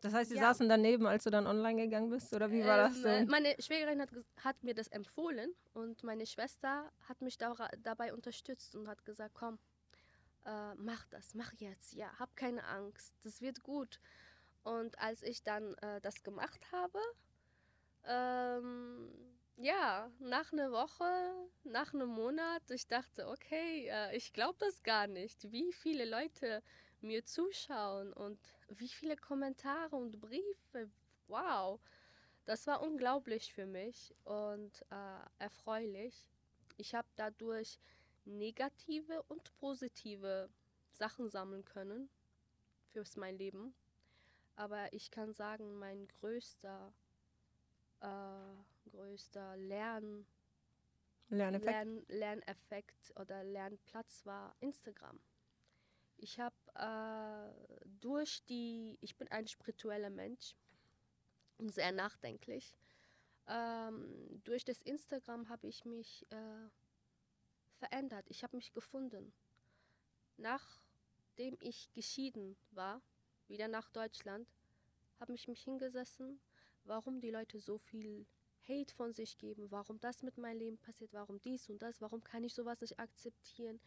Das 0.05 0.13
heißt, 0.13 0.29
sie 0.29 0.37
Ja. 0.37 0.43
saßen 0.43 0.69
daneben, 0.69 1.07
als 1.07 1.25
du 1.25 1.31
dann 1.31 1.47
online 1.47 1.81
gegangen 1.81 2.11
bist? 2.11 2.35
Oder 2.35 2.51
wie 2.53 2.63
war 2.63 2.77
das 2.77 2.97
ähm, 2.97 3.03
so? 3.03 3.09
äh, 3.09 3.25
Meine 3.25 3.57
Schwägerin 3.59 4.03
hat, 4.03 4.11
hat 4.45 4.63
mir 4.63 4.75
das 4.75 4.89
empfohlen 4.89 5.51
und 5.73 6.03
meine 6.03 6.27
Schwester 6.27 6.93
hat 7.09 7.23
mich 7.23 7.39
daura- 7.39 7.71
dabei 7.83 8.13
unterstützt 8.13 8.77
und 8.77 8.87
hat 8.87 9.03
gesagt, 9.07 9.35
komm, 9.35 9.59
äh, 10.45 10.75
mach 10.75 11.07
das, 11.07 11.35
mach 11.35 11.55
jetzt, 11.55 11.95
ja, 11.95 12.13
hab 12.19 12.37
keine 12.37 12.63
Angst, 12.65 13.15
das 13.23 13.41
wird 13.41 13.63
gut. 13.63 13.99
Und 14.63 14.99
als 14.99 15.23
ich 15.23 15.43
dann 15.43 15.73
äh, 15.77 16.03
das 16.03 16.23
gemacht 16.23 16.61
habe, 16.71 16.99
ähm, 18.07 19.09
ja, 19.57 20.11
nach 20.19 20.53
einer 20.53 20.71
Woche, 20.71 21.05
nach 21.63 21.95
einem 21.95 22.09
Monat, 22.09 22.71
ich 22.71 22.87
dachte, 22.89 23.27
okay, 23.29 23.89
äh, 23.89 24.15
ich 24.15 24.35
glaube 24.35 24.57
das 24.59 24.83
gar 24.83 25.07
nicht, 25.07 25.51
wie 25.51 25.73
viele 25.73 26.05
Leute 26.05 26.63
mir 27.05 27.25
zuschauen 27.25 28.13
und 28.13 28.39
wie 28.69 28.89
viele 28.89 29.17
Kommentare 29.17 29.95
und 29.95 30.21
Briefe. 30.21 30.91
Wow, 31.29 31.81
das 32.45 32.67
war 32.67 32.83
unglaublich 32.83 33.53
für 33.55 33.67
mich 33.67 34.15
und 34.25 34.85
äh, 34.91 35.21
erfreulich. 35.39 36.31
Ich 36.77 36.95
habe 36.95 37.09
dadurch 37.17 37.79
negative 38.25 39.23
und 39.25 39.55
positive 39.57 40.51
Sachen 40.93 41.29
sammeln 41.31 41.65
können 41.65 42.09
fürs 42.93 43.17
mein 43.17 43.37
Leben. 43.37 43.75
Aber 44.57 44.93
ich 44.93 45.11
kann 45.11 45.33
sagen, 45.35 45.79
mein 45.79 46.07
größter, 46.09 46.93
äh, 48.01 48.91
größter 48.91 49.57
Lern, 49.57 50.27
Lerneffekt. 51.29 51.73
Lern, 51.73 52.05
Lerneffekt 52.09 53.13
oder 53.17 53.43
Lernplatz 53.43 54.25
war 54.25 54.55
Instagram. 54.61 55.19
Ich 56.19 56.39
habe 56.39 56.55
äh, 56.75 57.51
durch 58.01 58.45
die, 58.47 58.99
ich 59.01 59.17
bin 59.17 59.29
ein 59.29 59.47
spiritueller 59.47 60.11
Mensch 60.11 60.55
und 61.59 61.73
sehr 61.73 61.93
nachdenklich. 61.93 62.77
Ähm, 63.47 64.41
durch 64.45 64.65
das 64.65 64.83
Instagram 64.83 65.49
habe 65.49 65.67
ich 65.67 65.85
mich 65.85 66.27
äh, 66.31 66.69
verändert. 67.79 68.27
Ich 68.29 68.43
habe 68.43 68.57
mich 68.57 68.73
gefunden. 68.73 69.33
Nachdem 70.37 71.57
ich 71.61 71.93
geschieden 71.93 72.57
war, 72.71 73.03
wieder 73.49 73.69
nach 73.69 73.89
Deutschland, 73.91 74.49
habe 75.21 75.35
ich 75.35 75.47
mich 75.49 75.63
hingesessen, 75.63 76.41
warum 76.85 77.21
die 77.21 77.31
Leute 77.31 77.61
so 77.61 77.79
viel 77.79 78.27
Hate 78.67 78.95
von 78.95 79.13
sich 79.13 79.37
geben, 79.37 79.71
warum 79.71 80.01
das 80.01 80.23
mit 80.23 80.39
meinem 80.39 80.59
Leben 80.59 80.79
passiert, 80.79 81.13
warum 81.13 81.41
dies 81.41 81.69
und 81.69 81.83
das, 81.83 82.01
warum 82.01 82.25
kann 82.25 82.45
ich 82.45 82.55
sowas 82.55 82.81
nicht 82.81 82.99
akzeptieren. 82.99 83.79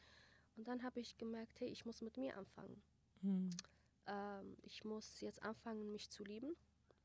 Und 0.58 0.68
dann 0.68 0.84
habe 0.84 1.00
ich 1.00 1.18
gemerkt, 1.18 1.60
hey, 1.60 1.70
ich 1.70 1.86
muss 1.86 2.02
mit 2.02 2.18
mir 2.18 2.36
anfangen. 2.36 2.82
Hm. 3.22 3.50
Ähm, 4.08 4.58
ich 4.64 4.84
muss 4.84 5.22
jetzt 5.22 5.42
anfangen, 5.44 5.92
mich 5.92 6.10
zu 6.10 6.24
lieben, 6.24 6.56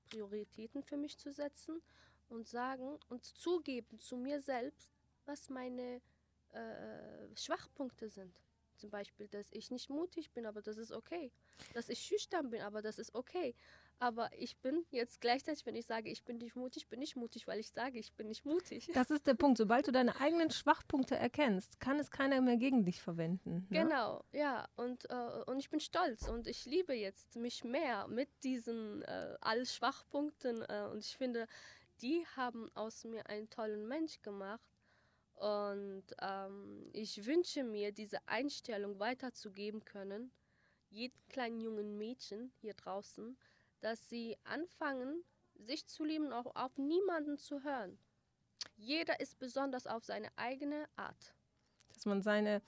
Prioritäten 0.08 0.82
für 0.82 0.96
mich 0.96 1.18
zu 1.18 1.32
setzen 1.32 1.82
und 2.28 2.48
sagen 2.48 2.98
und 3.08 3.24
zugeben 3.24 3.98
zu 3.98 4.16
mir 4.16 4.40
selbst, 4.40 4.92
was 5.26 5.50
meine 5.50 6.00
äh, 6.52 7.36
Schwachpunkte 7.36 8.08
sind. 8.08 8.40
Zum 8.76 8.90
Beispiel, 8.90 9.28
dass 9.28 9.52
ich 9.52 9.70
nicht 9.70 9.90
mutig 9.90 10.32
bin, 10.32 10.46
aber 10.46 10.62
das 10.62 10.76
ist 10.76 10.92
okay. 10.92 11.30
Dass 11.74 11.88
ich 11.88 12.00
schüchtern 12.00 12.50
bin, 12.50 12.62
aber 12.62 12.82
das 12.82 12.98
ist 12.98 13.14
okay. 13.14 13.54
Aber 13.98 14.30
ich 14.36 14.56
bin 14.56 14.84
jetzt 14.90 15.20
gleichzeitig, 15.20 15.64
wenn 15.64 15.76
ich 15.76 15.86
sage, 15.86 16.10
ich 16.10 16.24
bin 16.24 16.38
nicht 16.38 16.56
mutig, 16.56 16.88
bin 16.88 17.00
ich 17.00 17.14
mutig, 17.14 17.46
weil 17.46 17.60
ich 17.60 17.70
sage, 17.70 17.98
ich 17.98 18.12
bin 18.14 18.28
nicht 18.28 18.44
mutig. 18.44 18.90
Das 18.94 19.10
ist 19.10 19.26
der 19.26 19.34
Punkt. 19.34 19.58
Sobald 19.58 19.86
du 19.86 19.92
deine 19.92 20.20
eigenen 20.20 20.50
Schwachpunkte 20.50 21.14
erkennst, 21.14 21.78
kann 21.78 22.00
es 22.00 22.10
keiner 22.10 22.40
mehr 22.40 22.56
gegen 22.56 22.84
dich 22.84 23.00
verwenden. 23.00 23.66
Ne? 23.70 23.82
Genau, 23.82 24.24
ja. 24.32 24.68
Und, 24.76 25.08
äh, 25.08 25.42
und 25.46 25.60
ich 25.60 25.70
bin 25.70 25.78
stolz 25.78 26.28
und 26.28 26.48
ich 26.48 26.64
liebe 26.64 26.94
jetzt 26.94 27.36
mich 27.36 27.62
mehr 27.62 28.08
mit 28.08 28.28
diesen 28.42 29.02
äh, 29.02 29.36
all 29.40 29.64
Schwachpunkten. 29.64 30.62
Äh, 30.62 30.88
und 30.90 30.98
ich 30.98 31.16
finde, 31.16 31.46
die 32.00 32.26
haben 32.36 32.70
aus 32.74 33.04
mir 33.04 33.26
einen 33.28 33.48
tollen 33.50 33.86
Mensch 33.86 34.20
gemacht. 34.22 34.60
Und 35.34 36.04
ähm, 36.20 36.88
ich 36.92 37.24
wünsche 37.24 37.64
mir, 37.64 37.92
diese 37.92 38.18
Einstellung 38.26 38.98
weiterzugeben 38.98 39.84
können, 39.84 40.30
jedem 40.90 41.20
kleinen 41.28 41.60
jungen 41.60 41.98
Mädchen 41.98 42.52
hier 42.60 42.74
draußen, 42.74 43.36
dass 43.82 44.08
sie 44.08 44.36
anfangen, 44.44 45.22
sich 45.54 45.86
zu 45.86 46.04
lieben 46.04 46.26
und 46.26 46.32
auch 46.32 46.54
auf 46.56 46.76
niemanden 46.78 47.36
zu 47.36 47.62
hören. 47.62 47.98
Jeder 48.76 49.20
ist 49.20 49.38
besonders 49.38 49.86
auf 49.86 50.04
seine 50.04 50.28
eigene 50.36 50.86
Art. 50.96 51.34
Dass 51.92 52.06
man 52.06 52.22
seine. 52.22 52.62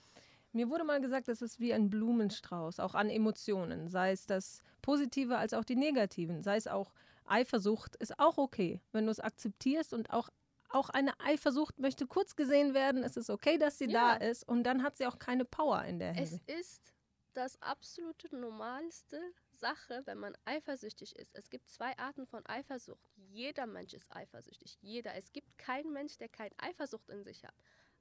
Mir 0.53 0.69
wurde 0.69 0.85
mal 0.85 1.01
gesagt, 1.01 1.27
das 1.27 1.43
ist 1.43 1.59
wie 1.59 1.73
ein 1.73 1.91
Blumenstrauß, 1.91 2.79
auch 2.79 2.95
an 2.95 3.11
Emotionen. 3.11 3.89
Sei 3.89 4.13
es 4.13 4.27
das 4.27 4.63
Positive 4.83 5.37
als 5.39 5.53
auch 5.55 5.65
die 5.65 5.75
negativen. 5.75 6.43
Sei 6.43 6.57
es 6.57 6.67
auch 6.69 6.93
Eifersucht, 7.25 7.97
ist 7.97 8.19
auch 8.21 8.39
okay, 8.39 8.81
wenn 8.93 9.07
du 9.07 9.11
es 9.11 9.21
akzeptierst 9.21 9.95
und 9.95 10.11
auch. 10.13 10.29
Auch 10.71 10.91
eine 10.91 11.13
Eifersucht 11.21 11.79
möchte 11.79 12.05
kurz 12.09 12.35
gesehen 12.35 12.75
werden. 12.75 13.05
Es 13.05 13.17
ist 13.17 13.31
okay, 13.31 13.59
dass 13.59 13.79
sie 13.79 13.85
Ja. 13.89 14.19
da 14.19 14.25
ist. 14.27 14.43
Und 14.49 14.65
dann 14.65 14.83
hat 14.83 14.97
sie 14.97 15.07
auch 15.07 15.21
keine 15.21 15.45
Power 15.45 15.85
in 15.85 16.01
der 16.01 16.11
Es 16.17 16.31
Hinsicht. 16.31 16.51
ist 16.51 16.93
das 17.33 17.63
absolute 17.63 18.35
normalste 18.35 19.21
Sache, 19.55 20.03
wenn 20.05 20.19
man 20.19 20.37
eifersüchtig 20.45 21.17
ist. 21.17 21.35
Es 21.35 21.51
gibt 21.51 21.69
zwei 21.69 21.97
Arten 21.99 22.27
von 22.27 22.45
Eifersucht. 22.47 23.09
Jeder 23.17 23.67
Mensch 23.67 23.95
ist 23.95 24.15
eifersüchtig. 24.15 24.79
Jeder. 24.83 25.15
Es 25.15 25.33
gibt 25.33 25.57
keinen 25.59 25.93
Mensch, 25.93 26.17
der 26.19 26.29
keine 26.29 26.55
Eifersucht 26.59 27.09
in 27.11 27.23
sich 27.25 27.45
hat. 27.45 27.55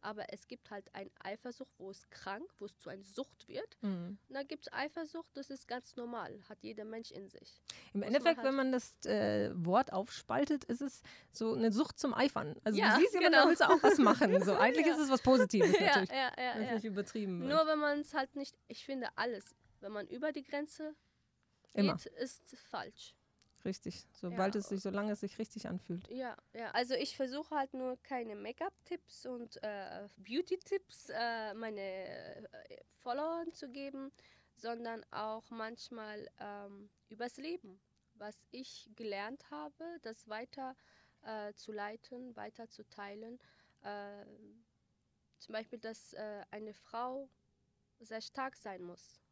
Aber 0.05 0.25
es 0.33 0.49
gibt 0.49 0.69
halt 0.69 0.93
eine 0.93 1.09
Eifersucht, 1.23 1.71
wo 1.77 1.89
es 1.89 2.09
krank, 2.09 2.43
wo 2.59 2.65
es 2.65 2.77
zu 2.77 2.89
einer 2.89 3.05
Sucht 3.05 3.47
wird. 3.47 3.77
Mhm. 3.81 4.17
Und 4.27 4.33
dann 4.35 4.45
gibt 4.49 4.67
es 4.67 4.73
Eifersucht, 4.73 5.31
das 5.37 5.49
ist 5.49 5.65
ganz 5.65 5.95
normal, 5.95 6.41
hat 6.49 6.61
jeder 6.61 6.83
Mensch 6.83 7.09
in 7.11 7.29
sich. 7.29 7.61
Im 7.93 8.01
Muss 8.01 8.07
man 8.07 8.07
Endeffekt, 8.09 8.37
halt- 8.39 8.47
wenn 8.47 8.55
man 8.55 8.71
das 8.73 9.05
äh, 9.05 9.51
Wort 9.65 9.93
aufspaltet, 9.93 10.65
ist 10.65 10.81
es 10.81 11.03
so 11.31 11.53
eine 11.53 11.71
Sucht 11.71 11.97
zum 11.99 12.13
Eifern. 12.13 12.57
Also 12.65 12.77
Ja, 12.79 12.95
du 12.95 12.99
siehst 12.99 13.13
jemanden, 13.13 13.31
genau. 13.37 13.47
willst 13.47 13.61
du 13.61 13.69
auch 13.69 13.81
was 13.81 13.97
machen. 13.97 14.43
So, 14.43 14.55
eigentlich 14.57 14.85
Ja. 14.87 14.93
ist 14.93 14.99
es 14.99 15.09
was 15.09 15.21
Positives 15.21 15.71
ja, 15.79 15.85
natürlich. 15.85 16.09
ja, 16.09 16.31
ja, 16.37 16.53
es 16.57 16.65
ja. 16.65 16.73
nicht 16.75 16.83
übertrieben 16.83 17.39
wird. 17.39 17.51
Nur 17.51 17.65
wenn 17.65 17.79
man 17.79 17.99
es 18.01 18.13
halt 18.13 18.35
nicht, 18.35 18.57
ich 18.67 18.83
finde 18.83 19.07
alles, 19.15 19.55
wenn 19.79 19.93
man 19.93 20.07
über 20.07 20.33
die 20.33 20.43
Grenze 20.43 20.95
Immer. 21.73 21.97
geht, 21.97 22.07
ist 22.13 22.55
falsch. 22.69 23.15
Richtig. 23.65 24.05
Sobald 24.13 24.55
Ja. 24.55 24.59
es 24.59 24.69
sich, 24.69 24.81
solange 24.81 25.13
es 25.13 25.21
sich 25.21 25.39
richtig 25.39 25.67
anfühlt. 25.67 26.07
Ja, 26.09 26.35
ja, 26.53 26.71
also 26.71 26.95
ich 26.95 27.15
versuche 27.15 27.55
halt 27.55 27.73
nur 27.73 27.97
keine 28.03 28.35
Make-up-Tipps 28.35 29.25
und 29.25 29.61
äh, 29.63 30.07
Beauty-Tipps 30.17 31.09
äh, 31.09 31.53
meine 31.53 31.81
äh, 31.81 32.83
Followern 33.01 33.53
zu 33.53 33.69
geben, 33.69 34.11
sondern 34.57 35.05
auch 35.11 35.49
manchmal 35.49 36.29
ähm, 36.39 36.89
übers 37.09 37.37
Leben, 37.37 37.79
was 38.15 38.35
ich 38.51 38.89
gelernt 38.95 39.49
habe, 39.49 39.97
das 40.01 40.27
weiter 40.27 40.75
äh, 41.21 41.53
zu 41.53 41.71
leiten, 41.71 42.35
weiter 42.35 42.69
zu 42.69 42.83
teilen. 42.89 43.39
Äh, 43.81 44.25
zum 45.39 45.53
Beispiel, 45.53 45.79
dass 45.79 46.13
äh, 46.13 46.43
eine 46.51 46.73
Frau 46.73 47.29
sehr 47.99 48.21
stark 48.21 48.55
sein 48.57 48.83
muss. 48.83 49.22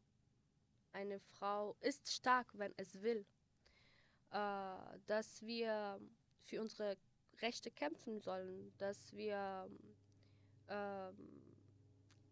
Eine 0.92 1.20
Frau 1.20 1.76
ist 1.80 2.12
stark, 2.12 2.46
wenn 2.54 2.72
es 2.76 3.02
will 3.02 3.26
äh, 4.32 4.98
dass 5.06 5.42
wir 5.42 6.00
für 6.44 6.60
unsere 6.60 6.96
Rechte 7.40 7.70
kämpfen 7.70 8.20
sollen, 8.20 8.72
dass 8.78 9.12
wir 9.12 9.68
ähm, 10.68 11.42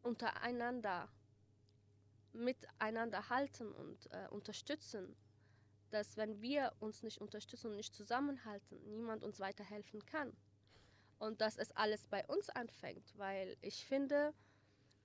untereinander 0.02 1.08
miteinander 2.32 3.28
halten 3.28 3.72
und 3.72 4.08
äh, 4.12 4.28
unterstützen, 4.30 5.16
dass 5.90 6.16
wenn 6.16 6.40
wir 6.40 6.72
uns 6.78 7.02
nicht 7.02 7.20
unterstützen 7.20 7.72
und 7.72 7.76
nicht 7.76 7.92
zusammenhalten, 7.92 8.80
niemand 8.88 9.24
uns 9.24 9.40
weiterhelfen 9.40 10.06
kann. 10.06 10.32
Und 11.18 11.40
dass 11.40 11.58
es 11.58 11.72
alles 11.72 12.06
bei 12.06 12.24
uns 12.26 12.48
anfängt, 12.48 13.18
weil 13.18 13.56
ich 13.62 13.84
finde, 13.84 14.32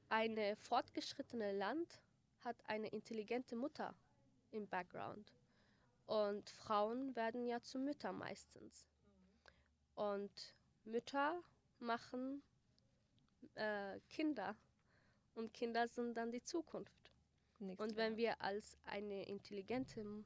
eine 0.07 0.55
fortgeschrittene 0.55 1.51
Land 1.51 1.99
hat 2.45 2.55
eine 2.67 2.87
intelligente 2.87 3.55
Mutter 3.55 3.93
im 4.51 4.67
Background. 4.67 5.33
Und 6.05 6.49
Frauen 6.51 7.15
werden 7.15 7.45
ja 7.45 7.61
zu 7.61 7.79
Müttern 7.79 8.17
meistens. 8.17 8.85
Und 9.95 10.53
Mütter 10.85 11.41
machen 11.79 12.43
äh, 13.55 13.99
Kinder. 14.09 14.55
Und 15.33 15.53
Kinder 15.53 15.87
sind 15.87 16.13
dann 16.15 16.31
die 16.31 16.43
Zukunft. 16.43 17.11
Nichts 17.59 17.81
Und 17.81 17.95
wenn 17.95 18.15
wir 18.17 18.41
als 18.41 18.77
eine 18.85 19.23
intelligente 19.27 20.23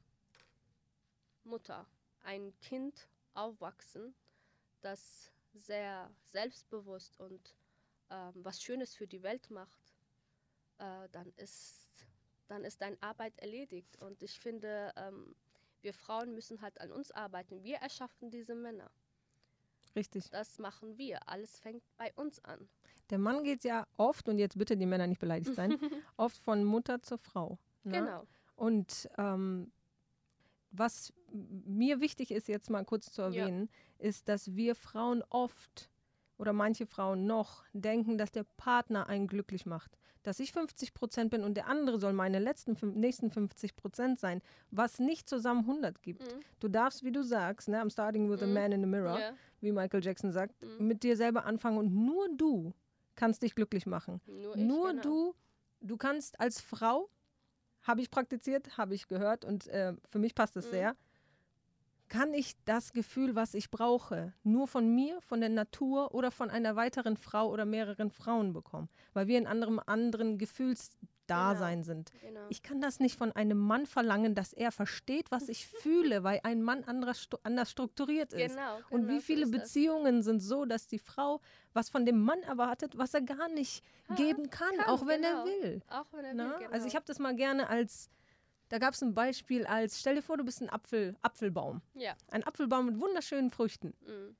Mutter 1.44 1.86
ein 2.22 2.52
Kind 2.60 3.08
aufwachsen, 3.34 4.14
das 4.82 5.32
sehr 5.54 6.10
selbstbewusst 6.24 7.18
und 7.18 7.54
ähm, 8.10 8.32
was 8.34 8.62
Schönes 8.62 8.94
für 8.94 9.06
die 9.06 9.22
Welt 9.22 9.50
macht, 9.50 9.94
äh, 10.78 11.08
dann, 11.12 11.32
ist, 11.36 11.89
dann 12.50 12.64
ist 12.64 12.80
deine 12.82 13.00
Arbeit 13.00 13.38
erledigt. 13.38 13.96
Und 14.02 14.22
ich 14.22 14.38
finde, 14.38 14.92
ähm, 14.96 15.34
wir 15.82 15.94
Frauen 15.94 16.34
müssen 16.34 16.60
halt 16.60 16.80
an 16.80 16.90
uns 16.92 17.10
arbeiten. 17.12 17.62
Wir 17.62 17.76
erschaffen 17.76 18.30
diese 18.30 18.54
Männer. 18.54 18.90
Richtig. 19.96 20.30
Das 20.30 20.58
machen 20.58 20.98
wir. 20.98 21.28
Alles 21.28 21.58
fängt 21.58 21.82
bei 21.96 22.12
uns 22.14 22.44
an. 22.44 22.68
Der 23.10 23.18
Mann 23.18 23.42
geht 23.44 23.64
ja 23.64 23.86
oft, 23.96 24.28
und 24.28 24.38
jetzt 24.38 24.56
bitte 24.58 24.76
die 24.76 24.86
Männer 24.86 25.06
nicht 25.06 25.20
beleidigt 25.20 25.54
sein, 25.54 25.70
oft 26.16 26.38
von 26.38 26.64
Mutter 26.64 27.02
zur 27.02 27.18
Frau. 27.18 27.58
Ne? 27.82 27.98
Genau. 27.98 28.26
Und 28.56 29.08
ähm, 29.18 29.72
was 30.70 31.12
mir 31.32 32.00
wichtig 32.00 32.30
ist, 32.30 32.46
jetzt 32.48 32.70
mal 32.70 32.84
kurz 32.84 33.12
zu 33.12 33.22
Ja. 33.22 33.28
erwähnen, 33.28 33.68
ist, 33.98 34.28
dass 34.28 34.54
wir 34.54 34.74
Frauen 34.74 35.22
oft 35.30 35.90
oder 36.36 36.52
manche 36.52 36.86
Frauen 36.86 37.26
noch 37.26 37.64
denken, 37.72 38.16
dass 38.18 38.30
der 38.32 38.44
Partner 38.44 39.08
einen 39.08 39.26
glücklich 39.26 39.66
macht. 39.66 39.98
Dass 40.22 40.38
ich 40.38 40.52
50 40.52 40.92
Prozent 40.92 41.30
bin 41.30 41.42
und 41.44 41.54
der 41.54 41.66
andere 41.66 41.98
soll 41.98 42.12
meine 42.12 42.38
letzten, 42.38 42.76
nächsten 42.98 43.30
50 43.30 43.74
Prozent 43.74 44.20
sein, 44.20 44.42
was 44.70 44.98
nicht 44.98 45.28
zusammen 45.28 45.62
100 45.66 46.02
gibt. 46.02 46.20
Mhm. 46.22 46.40
Du 46.60 46.68
darfst, 46.68 47.02
wie 47.04 47.12
du 47.12 47.22
sagst, 47.22 47.68
ne, 47.68 47.80
I'm 47.82 47.90
starting 47.90 48.30
with 48.30 48.42
a 48.42 48.46
Mhm. 48.46 48.52
man 48.52 48.72
in 48.72 48.80
the 48.82 48.86
mirror, 48.86 49.18
Ja. 49.18 49.32
wie 49.60 49.72
Michael 49.72 50.04
Jackson 50.04 50.30
sagt, 50.32 50.62
Mhm. 50.62 50.86
mit 50.86 51.02
dir 51.02 51.16
selber 51.16 51.46
anfangen 51.46 51.78
und 51.78 51.94
nur 51.94 52.28
du 52.36 52.74
kannst 53.14 53.42
dich 53.42 53.54
glücklich 53.54 53.86
machen. 53.86 54.20
Nur, 54.26 54.54
ich, 54.56 54.60
Nur 54.62 54.90
genau. 54.90 55.02
du, 55.02 55.34
du 55.80 55.96
kannst 55.96 56.38
als 56.38 56.60
Frau, 56.60 57.08
habe 57.82 58.02
ich 58.02 58.10
praktiziert, 58.10 58.76
habe 58.76 58.94
ich 58.94 59.08
gehört 59.08 59.44
und 59.46 59.66
äh, 59.68 59.94
für 60.10 60.18
mich 60.18 60.34
passt 60.34 60.54
es 60.58 60.66
Mhm. 60.66 60.70
sehr, 60.70 60.96
kann 62.10 62.34
ich 62.34 62.54
das 62.66 62.92
Gefühl, 62.92 63.34
was 63.36 63.54
ich 63.54 63.70
brauche, 63.70 64.34
nur 64.42 64.68
von 64.68 64.94
mir, 64.94 65.20
von 65.22 65.40
der 65.40 65.48
Natur 65.48 66.12
oder 66.14 66.30
von 66.30 66.50
einer 66.50 66.76
weiteren 66.76 67.16
Frau 67.16 67.48
oder 67.48 67.64
mehreren 67.64 68.10
Frauen 68.10 68.52
bekommen, 68.52 68.90
weil 69.14 69.26
wir 69.28 69.38
in 69.38 69.46
anderem 69.46 69.80
anderen 69.86 70.36
Gefühlsdasein 70.36 71.84
sind. 71.84 72.10
Genau. 72.20 72.40
Ich 72.48 72.62
kann 72.62 72.80
das 72.80 72.98
nicht 73.00 73.16
von 73.16 73.30
einem 73.32 73.58
Mann 73.58 73.86
verlangen, 73.86 74.34
dass 74.34 74.52
er 74.52 74.72
versteht, 74.72 75.30
was 75.30 75.48
ich 75.48 75.66
fühle, 75.82 76.24
weil 76.24 76.40
ein 76.42 76.62
Mann 76.62 76.84
anderes, 76.84 77.22
stu- 77.22 77.38
anders 77.44 77.70
strukturiert 77.70 78.32
ist. 78.32 78.54
genau, 78.56 78.78
Und 78.90 79.02
genau 79.02 79.12
wie 79.12 79.18
so 79.20 79.24
viele 79.26 79.42
das. 79.42 79.50
Beziehungen 79.52 80.22
sind 80.22 80.40
so, 80.40 80.64
dass 80.64 80.86
die 80.88 80.98
Frau 80.98 81.40
was 81.72 81.88
von 81.90 82.04
dem 82.04 82.20
Mann 82.24 82.42
erwartet, 82.42 82.98
was 82.98 83.14
er 83.14 83.22
gar 83.22 83.48
nicht 83.48 83.84
Ha, 84.08 84.14
geben 84.16 84.50
kann, 84.50 84.76
kann, 84.76 84.86
auch 84.86 85.06
wenn 85.06 85.22
genau. 85.22 85.38
er 85.38 85.44
will. 85.46 85.82
Auch 85.88 86.06
wenn 86.12 86.24
er 86.24 86.34
Na? 86.34 86.44
will, 86.50 86.58
genau. 86.58 86.70
Also 86.72 86.88
ich 86.88 86.96
habe 86.96 87.04
das 87.06 87.20
mal 87.20 87.36
gerne 87.36 87.68
als, 87.68 88.10
da 88.70 88.78
gab 88.78 88.94
es 88.94 89.02
ein 89.02 89.12
Beispiel 89.14 89.66
als, 89.66 90.00
stell 90.00 90.14
dir 90.14 90.22
vor, 90.22 90.36
du 90.38 90.44
bist 90.44 90.62
ein 90.62 90.70
Apfel, 90.70 91.16
Apfelbaum. 91.22 91.82
Ja. 91.94 92.14
Ein 92.30 92.44
Apfelbaum 92.44 92.86
mit 92.86 93.00
wunderschönen 93.00 93.50
Früchten. 93.50 93.94
Mhm. 94.06 94.36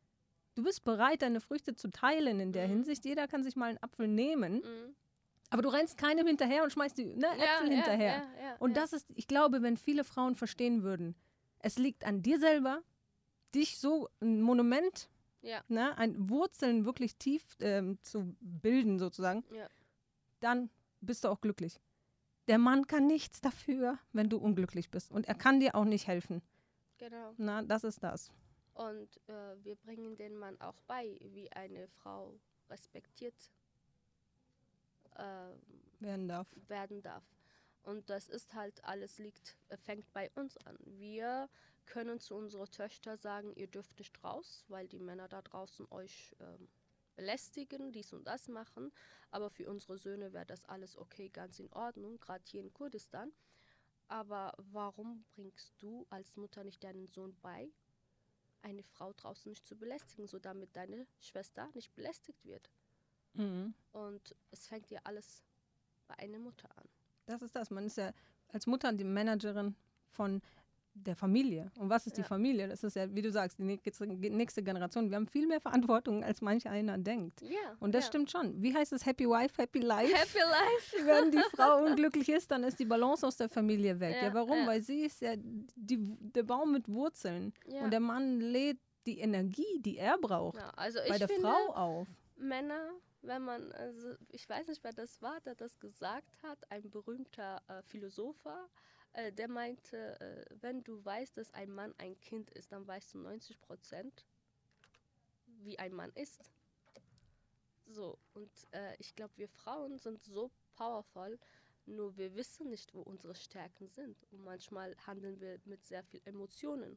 Du 0.55 0.63
bist 0.65 0.85
bereit, 0.85 1.23
deine 1.23 1.41
Früchte 1.41 1.75
zu 1.75 1.91
teilen 1.91 2.41
in 2.41 2.53
der 2.53 2.67
Mhm. 2.67 2.73
Hinsicht. 2.73 3.05
Jeder 3.05 3.29
kann 3.29 3.45
sich 3.45 3.57
mal 3.57 3.67
einen 3.71 3.83
Apfel 3.83 4.09
nehmen, 4.09 4.55
Mhm. 4.57 4.95
aber 5.51 5.63
du 5.63 5.69
rennst 5.69 5.99
keinem 5.99 6.27
hinterher 6.27 6.63
und 6.65 6.73
schmeißt 6.73 6.97
die 6.99 7.05
ne, 7.15 7.27
Äpfel 7.39 7.71
hinterher. 7.71 8.25
Ja, 8.37 8.43
ja, 8.43 8.57
Und 8.59 8.71
ja. 8.77 8.83
das 8.83 8.93
ist, 8.93 9.07
ich 9.15 9.27
glaube, 9.27 9.63
wenn 9.63 9.77
viele 9.77 10.05
Frauen 10.05 10.35
verstehen 10.37 10.83
würden, 10.83 11.15
es 11.59 11.77
liegt 11.79 12.05
an 12.05 12.23
dir 12.23 12.39
selber, 12.39 12.83
dich 13.55 13.79
so 13.79 14.09
ein 14.21 14.41
Monument, 14.43 15.09
Ja. 15.43 15.63
ne, 15.69 15.97
ein 15.99 16.31
Wurzeln 16.31 16.85
wirklich 16.85 17.17
tief 17.17 17.43
ähm, 17.61 17.99
zu 18.03 18.37
bilden 18.41 18.99
sozusagen, 18.99 19.45
Ja. 19.53 19.67
dann 20.41 20.71
bist 21.01 21.25
du 21.25 21.29
auch 21.29 21.41
glücklich. 21.41 21.81
Der 22.51 22.59
Mann 22.59 22.89
kann 22.89 23.07
nichts 23.07 23.41
dafür, 23.41 23.97
wenn 24.13 24.29
du 24.29 24.37
unglücklich 24.37 24.91
bist. 24.91 25.13
Und 25.13 25.29
er 25.29 25.37
kann 25.37 25.61
dir 25.61 25.77
auch 25.77 25.85
nicht 25.85 26.09
helfen. 26.09 26.43
Genau. 26.99 27.33
Na, 27.37 27.63
das 27.63 27.85
ist 27.85 28.03
das. 28.03 28.33
Und 28.75 29.21
äh, 29.29 29.55
wir 29.63 29.77
bringen 29.77 30.17
den 30.17 30.37
Mann 30.37 30.61
auch 30.61 30.81
bei, 30.89 31.17
wie 31.23 31.53
eine 31.53 31.87
Frau 31.87 32.41
respektiert 32.69 33.53
äh, 35.15 35.23
Werden 36.01 36.27
darf. 36.27 36.49
werden 36.67 37.01
darf. 37.03 37.23
Und 37.85 38.11
das 38.11 38.29
ist 38.29 38.53
halt 38.53 38.83
alles 38.83 39.19
liegt, 39.19 39.57
äh, 39.69 39.77
fängt 39.77 40.13
bei 40.13 40.29
uns 40.35 40.57
an. 40.67 40.77
Wir 40.85 41.49
können 41.87 42.19
zu 42.19 42.35
unseren 42.35 42.69
Töchtern 42.73 43.17
sagen, 43.17 43.53
ihr 43.55 43.69
dürft 43.69 43.97
nicht 43.97 44.25
raus, 44.25 44.65
weil 44.67 44.89
die 44.89 44.99
Männer 44.99 45.29
da 45.29 45.41
draußen 45.41 45.87
euch 45.93 46.35
ähm, 46.41 46.69
belästigen, 47.21 47.93
dies 47.93 48.15
und 48.15 48.27
das 48.27 48.49
machen. 48.49 48.91
Aber 49.31 49.51
für 49.51 49.69
unsere 49.69 49.99
Söhne 49.99 50.33
wäre 50.33 50.47
das 50.47 50.65
alles 50.65 50.97
okay, 50.97 51.29
ganz 51.29 51.59
in 51.59 51.71
Ordnung, 51.73 52.19
gerade 52.19 52.43
hier 52.47 52.63
in 52.63 52.73
Kurdistan. 52.73 53.31
Aber 54.09 54.55
warum 54.73 55.25
bringst 55.35 55.75
du 55.79 56.07
als 56.09 56.37
Mutter 56.37 56.65
nicht 56.65 56.83
deinen 56.83 57.09
Sohn 57.09 57.37
bei, 57.43 57.71
eine 58.63 58.83
Frau 58.83 59.13
draußen 59.13 59.51
nicht 59.51 59.67
zu 59.67 59.77
belästigen, 59.77 60.27
so 60.27 60.39
damit 60.39 60.75
deine 60.75 61.07
Schwester 61.21 61.69
nicht 61.75 61.95
belästigt 61.95 62.43
wird? 62.47 62.71
Mhm. 63.35 63.75
Und 63.93 64.35
es 64.51 64.67
fängt 64.67 64.91
ja 64.91 65.01
alles 65.05 65.45
bei 66.09 66.19
einer 66.19 66.39
Mutter 66.39 66.71
an. 66.77 66.89
Das 67.27 67.43
ist 67.43 67.55
das. 67.55 67.71
Man 67.71 67.85
ist 67.85 67.99
ja 67.99 68.13
als 68.49 68.67
Mutter 68.67 68.93
die 68.95 69.05
Managerin 69.05 69.77
von 70.09 70.41
der 70.95 71.17
Familie. 71.17 71.71
Und 71.79 71.89
was 71.89 72.07
ist 72.07 72.17
die 72.17 72.23
Ja. 72.23 72.27
Familie? 72.27 72.69
Das 72.69 72.85
ist 72.85 72.97
ja, 72.97 73.13
wie 73.15 73.23
du 73.23 73.31
sagst, 73.31 73.59
die 73.59 73.65
nächste, 73.65 74.63
Generation. 74.63 75.11
Wir 75.11 75.17
haben 75.17 75.27
viel 75.27 75.47
mehr 75.47 75.61
Verantwortung, 75.61 76.25
als 76.25 76.41
manch 76.41 76.69
einer 76.69 76.99
denkt. 76.99 77.41
Ja. 77.43 77.77
Und 77.79 77.95
das 77.95 78.05
ja. 78.05 78.09
stimmt 78.09 78.31
schon. 78.31 78.61
Wie 78.63 78.75
heißt 78.75 78.93
es 78.93 79.07
Happy 79.07 79.27
Wife, 79.27 79.61
Happy 79.61 79.81
Life? 79.81 80.15
Happy 80.15 80.39
Life. 80.39 80.97
Wenn 81.07 81.31
die 81.31 81.43
Frau 81.55 81.85
unglücklich 81.87 82.29
ist, 82.29 82.51
dann 82.51 82.65
ist 82.65 82.79
die 82.79 82.85
Balance 82.85 83.27
aus 83.27 83.37
der 83.37 83.49
Familie 83.49 83.99
weg. 84.01 84.17
Ja, 84.23 84.35
warum? 84.35 84.67
Weil 84.67 84.83
sie 84.83 85.03
ist 85.03 85.21
ja 85.21 85.35
die, 85.37 85.99
der 85.99 86.43
Baum 86.43 86.73
mit 86.73 86.89
Wurzeln. 86.89 87.53
Und 87.67 87.91
der 87.91 88.01
Mann 88.01 88.41
lädt 88.41 88.79
die 89.07 89.19
Energie, 89.19 89.81
die 89.81 89.97
er 89.97 90.19
braucht, 90.19 90.59
also 90.77 90.99
bei 91.09 91.19
der 91.19 91.29
Frau 91.29 91.73
auf. 91.75 92.09
Männer, 92.37 92.93
wenn 93.23 93.43
man, 93.43 93.73
also 93.73 94.15
ich 94.29 94.49
weiß 94.49 94.69
nicht, 94.69 94.83
wer 94.85 94.93
das 94.93 95.21
war, 95.23 95.41
der 95.41 95.55
das 95.55 95.79
gesagt 95.79 96.43
hat, 96.43 96.59
ein 96.71 96.91
berühmter 96.91 97.63
äh, 97.69 97.83
Philosoph, 97.83 98.37
äh, 99.13 99.33
der 99.33 99.49
meinte, 99.49 100.21
äh, 100.21 100.45
wenn 100.61 100.83
du 100.85 101.05
weißt, 101.05 101.37
dass 101.37 101.53
ein 101.53 101.73
Mann 101.73 101.95
ein 101.99 102.19
Kind 102.21 102.51
ist, 102.51 102.73
dann 102.73 102.87
weißt 102.87 103.15
du 103.15 103.19
90 103.19 103.61
Prozent, 103.61 104.27
wie 105.47 105.79
ein 105.79 105.93
Mann 105.93 106.13
ist. 106.15 106.51
So, 107.87 108.19
und 108.35 108.51
äh, 108.71 108.95
ich 108.99 109.15
glaube, 109.17 109.37
wir 109.37 109.49
Frauen 109.49 109.99
sind 109.99 110.23
so 110.23 110.51
powerful, 110.77 111.39
nur 111.87 112.17
wir 112.17 112.35
wissen 112.37 112.69
nicht, 112.69 112.95
wo 112.95 113.01
unsere 113.03 113.35
Stärken 113.35 113.89
sind. 113.89 114.17
Und 114.31 114.45
manchmal 114.45 114.97
handeln 115.07 115.41
wir 115.41 115.61
mit 115.65 115.85
sehr 115.85 116.05
viel 116.05 116.21
Emotionen. 116.25 116.97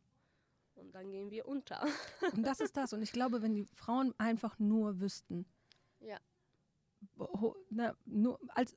Und 0.76 0.93
dann 0.93 1.12
gehen 1.12 1.32
wir 1.32 1.47
unter. 1.47 1.86
Und 2.34 2.43
das 2.43 2.60
ist 2.60 2.78
das. 2.78 2.93
Und 2.93 3.02
ich 3.02 3.12
glaube, 3.12 3.41
wenn 3.41 3.56
die 3.56 3.65
Frauen 3.65 4.13
einfach 4.17 4.58
nur 4.60 4.99
wüssten. 4.99 5.45
Ja. 5.99 6.19
Na, 7.69 7.95
nur, 8.06 8.39
als, 8.49 8.76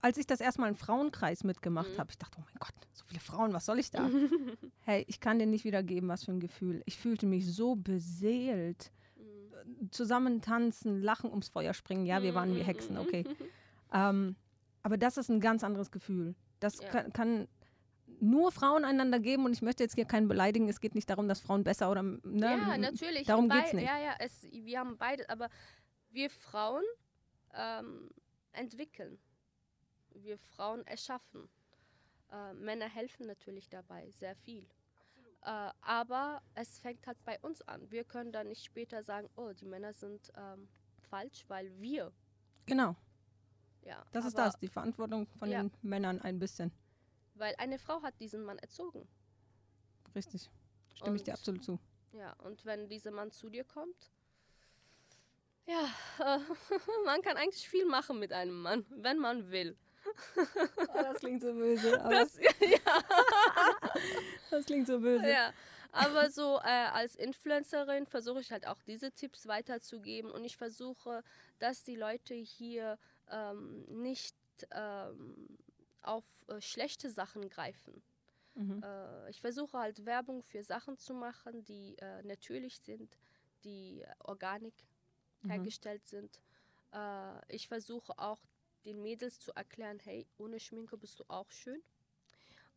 als 0.00 0.16
ich 0.16 0.26
das 0.26 0.40
erstmal 0.40 0.68
im 0.68 0.74
Frauenkreis 0.74 1.44
mitgemacht 1.44 1.90
Mhm. 1.94 1.98
habe, 1.98 2.10
ich 2.10 2.18
dachte, 2.18 2.38
oh 2.38 2.44
mein 2.44 2.54
Gott, 2.58 2.74
so 2.92 3.04
viele 3.06 3.20
Frauen, 3.20 3.52
was 3.52 3.66
soll 3.66 3.78
ich 3.78 3.90
da? 3.90 4.08
hey, 4.80 5.04
ich 5.08 5.20
kann 5.20 5.38
dir 5.38 5.46
nicht 5.46 5.64
wiedergeben, 5.64 6.08
was 6.08 6.24
für 6.24 6.32
ein 6.32 6.40
Gefühl. 6.40 6.82
Ich 6.86 6.96
fühlte 6.96 7.26
mich 7.26 7.46
so 7.52 7.76
beseelt. 7.76 8.90
Mhm. 9.16 9.90
Zusammen 9.90 10.40
tanzen, 10.40 11.00
lachen, 11.02 11.30
ums 11.30 11.48
Feuer 11.48 11.74
springen. 11.74 12.06
Ja, 12.06 12.22
wir 12.22 12.34
waren 12.34 12.54
wie 12.56 12.62
Hexen, 12.62 12.98
okay. 12.98 13.24
Ähm, 13.92 14.34
aber 14.82 14.96
das 14.98 15.18
ist 15.18 15.28
ein 15.28 15.38
ganz 15.38 15.62
anderes 15.62 15.92
Gefühl. 15.92 16.34
Das 16.58 16.80
Ja. 16.80 16.88
kann, 16.88 17.12
kann 17.12 17.48
nur 18.18 18.50
Frauen 18.50 18.84
einander 18.84 19.20
geben 19.20 19.44
und 19.44 19.52
ich 19.52 19.62
möchte 19.62 19.84
jetzt 19.84 19.94
hier 19.94 20.04
keinen 20.04 20.26
beleidigen. 20.26 20.68
Es 20.68 20.80
geht 20.80 20.96
nicht 20.96 21.08
darum, 21.08 21.28
dass 21.28 21.40
Frauen 21.40 21.62
besser 21.62 21.90
oder 21.92 22.02
ne, 22.02 22.20
Ja, 22.24 22.76
natürlich. 22.76 23.24
darum 23.26 23.46
Bei- 23.46 23.60
geht's 23.60 23.72
nicht. 23.72 23.86
Ja, 23.86 23.98
ja, 24.00 24.14
es, 24.18 24.48
wir 24.50 24.80
haben 24.80 24.96
beide, 24.98 25.28
aber 25.30 25.48
wir 26.10 26.28
Frauen 26.28 26.82
ähm, 27.54 28.10
entwickeln. 28.52 29.18
Wir 30.10 30.38
Frauen 30.38 30.86
erschaffen. 30.86 31.48
Äh, 32.30 32.52
Männer 32.54 32.88
helfen 32.88 33.26
natürlich 33.26 33.68
dabei, 33.68 34.10
sehr 34.10 34.34
viel. 34.36 34.64
Äh, 35.42 35.70
aber 35.82 36.42
es 36.54 36.78
fängt 36.78 37.06
halt 37.06 37.22
bei 37.24 37.38
uns 37.40 37.60
an. 37.62 37.90
Wir 37.90 38.04
können 38.04 38.32
dann 38.32 38.48
nicht 38.48 38.64
später 38.64 39.02
sagen, 39.02 39.28
oh, 39.36 39.52
die 39.52 39.66
Männer 39.66 39.92
sind 39.92 40.32
ähm, 40.36 40.68
falsch, 41.10 41.44
weil 41.48 41.70
wir. 41.80 42.12
Genau, 42.66 42.96
Ja, 43.82 44.02
das 44.12 44.24
ist 44.24 44.38
das, 44.38 44.58
die 44.58 44.68
Verantwortung 44.68 45.26
von 45.36 45.50
Ja. 45.50 45.62
den 45.62 45.70
Männern 45.82 46.20
ein 46.22 46.38
bisschen. 46.38 46.72
Weil 47.34 47.54
eine 47.58 47.78
Frau 47.78 48.00
hat 48.02 48.18
diesen 48.20 48.42
Mann 48.44 48.58
erzogen. 48.58 49.06
Richtig. 50.14 50.50
Stimme 50.94 51.16
ich 51.16 51.24
dir 51.24 51.32
Und- 51.32 51.38
absolut 51.38 51.64
zu. 51.64 51.78
Ja, 52.12 52.32
und 52.44 52.64
wenn 52.64 52.88
dieser 52.88 53.10
Mann 53.10 53.32
zu 53.32 53.50
dir 53.50 53.64
kommt, 53.64 54.10
ja, 55.66 55.88
äh, 56.18 56.38
man 57.04 57.22
kann 57.22 57.36
eigentlich 57.36 57.68
viel 57.68 57.86
machen 57.86 58.18
mit 58.18 58.32
einem 58.32 58.62
Mann, 58.62 58.86
wenn 58.90 59.18
man 59.18 59.50
will. 59.50 59.76
Oh, 60.36 61.02
das 61.02 61.18
klingt 61.18 61.42
so 61.42 61.52
böse. 61.52 62.00
Aber 62.00 62.10
Das, 62.10 62.36
ja, 62.60 63.02
das 64.50 64.66
klingt 64.66 64.86
so 64.86 65.00
böse. 65.00 65.28
ja. 65.28 65.52
Aber 65.92 66.28
so 66.28 66.58
äh, 66.58 66.88
als 66.92 67.14
Influencerin 67.14 68.06
versuche 68.06 68.40
ich 68.40 68.50
halt 68.50 68.66
auch 68.66 68.82
diese 68.82 69.12
Tipps 69.12 69.46
weiterzugeben 69.46 70.30
und 70.32 70.44
ich 70.44 70.56
versuche, 70.56 71.22
dass 71.60 71.84
die 71.84 71.94
Leute 71.94 72.34
hier 72.34 72.98
ähm, 73.30 73.84
nicht 73.88 74.34
ähm, 74.72 75.56
auf 76.02 76.24
äh, 76.48 76.60
schlechte 76.60 77.10
Sachen 77.10 77.48
greifen. 77.48 78.02
Mhm. 78.54 78.82
Äh, 78.82 79.30
ich 79.30 79.40
versuche 79.40 79.78
halt 79.78 80.04
Werbung 80.04 80.42
für 80.42 80.64
Sachen 80.64 80.98
zu 80.98 81.14
machen, 81.14 81.64
die 81.64 81.96
äh, 81.98 82.22
natürlich 82.24 82.80
sind, 82.80 83.16
die 83.62 84.02
äh, 84.02 84.06
organik 84.18 84.74
Mhm. 85.44 85.50
hergestellt 85.50 86.06
sind. 86.06 86.40
Äh, 86.92 87.54
ich 87.54 87.68
versuche 87.68 88.18
auch 88.18 88.40
den 88.84 89.02
Mädels 89.02 89.38
zu 89.38 89.52
erklären, 89.54 89.98
hey, 90.00 90.26
ohne 90.38 90.60
Schminke 90.60 90.96
bist 90.96 91.20
du 91.20 91.24
auch 91.28 91.50
schön. 91.50 91.82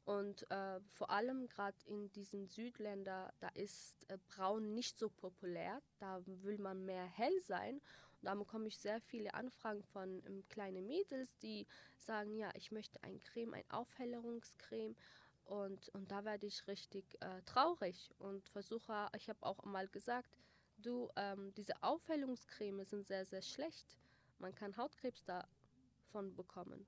Und 0.05 0.49
äh, 0.51 0.79
vor 0.93 1.09
allem 1.09 1.49
gerade 1.49 1.77
in 1.85 2.09
diesen 2.13 2.47
Südländern, 2.47 3.29
da 3.41 3.49
ist 3.49 4.09
äh, 4.09 4.17
Braun 4.29 4.73
nicht 4.73 4.97
so 4.97 5.09
populär. 5.09 5.81
Da 5.99 6.21
will 6.25 6.59
man 6.59 6.85
mehr 6.85 7.05
hell 7.05 7.41
sein. 7.41 7.75
Und 7.75 8.25
da 8.25 8.33
bekomme 8.33 8.67
ich 8.69 8.77
sehr 8.77 9.01
viele 9.01 9.33
Anfragen 9.33 9.83
von 9.83 10.23
ähm, 10.25 10.47
kleinen 10.47 10.87
Mädels, 10.87 11.37
die 11.39 11.67
sagen, 11.99 12.37
ja, 12.37 12.49
ich 12.55 12.71
möchte 12.71 13.03
ein 13.03 13.21
Creme, 13.21 13.55
ein 13.55 13.69
Aufhellerungscreme. 13.69 14.95
Und, 15.43 15.89
und 15.89 16.09
da 16.09 16.23
werde 16.23 16.47
ich 16.47 16.67
richtig 16.67 17.05
äh, 17.21 17.41
traurig 17.45 18.13
und 18.17 18.47
versuche, 18.49 19.09
ich 19.15 19.29
habe 19.29 19.45
auch 19.45 19.63
mal 19.65 19.87
gesagt, 19.89 20.29
du, 20.77 21.09
ähm, 21.15 21.53
diese 21.55 21.81
Aufhellungscreme 21.81 22.85
sind 22.85 23.05
sehr, 23.05 23.25
sehr 23.25 23.41
schlecht. 23.41 23.97
Man 24.39 24.53
kann 24.53 24.77
Hautkrebs 24.77 25.25
davon 25.25 26.35
bekommen. 26.35 26.85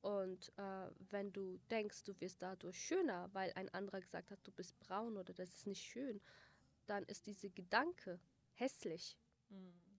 Und 0.00 0.52
äh, 0.58 0.90
wenn 1.10 1.32
du 1.32 1.58
denkst, 1.70 2.04
du 2.04 2.20
wirst 2.20 2.42
dadurch 2.42 2.78
schöner, 2.78 3.30
weil 3.32 3.52
ein 3.54 3.68
anderer 3.70 4.00
gesagt 4.00 4.30
hat, 4.30 4.38
du 4.44 4.52
bist 4.52 4.78
braun 4.78 5.16
oder 5.16 5.32
das 5.32 5.54
ist 5.54 5.66
nicht 5.66 5.82
schön, 5.82 6.20
dann 6.86 7.04
ist 7.04 7.26
dieser 7.26 7.48
Gedanke 7.48 8.20
hässlich. 8.52 9.16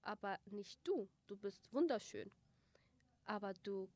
Aber 0.01 0.39
nicht 0.45 0.79
du. 0.83 1.09
Du 1.25 1.35
bist 1.35 1.71
wunderschön. 1.73 2.31
Aber 3.25 3.53
du 3.53 3.89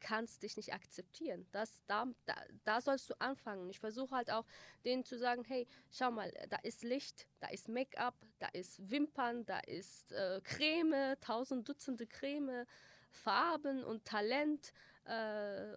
kannst 0.00 0.42
dich 0.42 0.56
nicht 0.56 0.72
akzeptieren. 0.72 1.46
Das, 1.52 1.84
da, 1.86 2.06
da, 2.26 2.34
da 2.64 2.80
sollst 2.80 3.10
du 3.10 3.20
anfangen. 3.20 3.68
Ich 3.70 3.78
versuche 3.78 4.14
halt 4.14 4.30
auch 4.30 4.46
denen 4.84 5.04
zu 5.04 5.18
sagen, 5.18 5.44
hey, 5.44 5.66
schau 5.90 6.10
mal, 6.10 6.32
da 6.48 6.56
ist 6.62 6.82
Licht, 6.82 7.26
da 7.40 7.48
ist 7.48 7.68
Make-up, 7.68 8.14
da 8.38 8.48
ist 8.48 8.90
Wimpern, 8.90 9.44
da 9.46 9.60
ist 9.60 10.12
äh, 10.12 10.40
Creme, 10.42 11.16
tausend 11.20 11.68
Dutzende 11.68 12.06
Creme, 12.06 12.66
Farben 13.10 13.84
und 13.84 14.04
Talent. 14.04 14.72
Äh, 15.04 15.72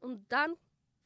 und 0.00 0.30
dann 0.30 0.56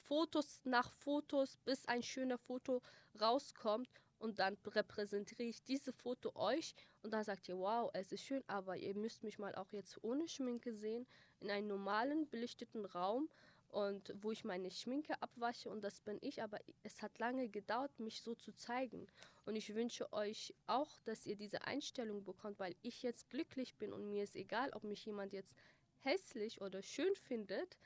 Fotos 0.09 0.65
nach 0.65 0.91
Fotos, 0.93 1.57
bis 1.59 1.87
ein 1.87 2.03
schöner 2.03 2.39
Foto 2.39 2.83
rauskommt. 3.21 3.89
Und 4.19 4.41
dann 4.41 4.59
repräsentiere 4.67 5.45
ich 5.45 5.63
diese 5.63 5.93
Foto 5.93 6.35
euch 6.35 6.75
und 7.03 7.13
dann 7.13 7.23
sagt 7.23 7.49
ihr, 7.49 7.57
wow, 7.57 7.89
es 7.95 8.11
ist 8.11 8.25
schön, 8.25 8.43
aber 8.49 8.77
ihr 8.77 8.95
müsst 8.95 9.23
mich 9.23 9.39
mal 9.39 9.55
auch 9.55 9.71
jetzt 9.71 10.03
ohne 10.03 10.27
Schminke 10.27 10.75
sehen, 10.75 11.07
in 11.41 11.51
einem 11.51 11.69
normalen, 11.69 12.29
belichteten 12.29 12.85
Raum 12.85 13.29
und 13.71 14.15
wo 14.23 14.33
ich 14.33 14.45
meine 14.45 14.71
Schminke 14.71 15.21
abwasche 15.21 15.69
und 15.69 15.83
das 15.83 16.01
bin 16.01 16.19
ich, 16.23 16.43
aber 16.43 16.59
es 16.83 17.03
hat 17.03 17.19
lange 17.19 17.49
gedauert, 17.49 17.99
mich 18.01 18.23
so 18.23 18.35
zu 18.35 18.55
zeigen. 18.55 19.07
Und 19.45 19.57
ich 19.57 19.75
wünsche 19.75 20.11
euch 20.13 20.55
auch, 20.67 20.91
dass 21.05 21.27
ihr 21.27 21.37
diese 21.37 21.67
Einstellung 21.67 22.25
bekommt, 22.25 22.59
weil 22.59 22.75
ich 22.83 23.03
jetzt 23.03 23.29
glücklich 23.31 23.77
bin 23.77 23.93
und 23.93 24.09
mir 24.09 24.25
ist 24.25 24.37
egal, 24.37 24.71
ob 24.73 24.85
mich 24.85 25.05
jemand 25.05 25.33
jetzt 25.33 25.55
hässlich 26.01 26.61
oder 26.61 26.83
schön 26.83 27.15
findet, 27.17 27.77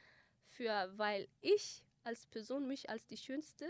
für, 0.47 0.93
weil 0.97 1.29
ich 1.41 1.83
als 2.05 2.27
Person 2.27 2.67
mich 2.67 2.91
als 2.91 3.07
die 3.07 3.17
schönste 3.17 3.69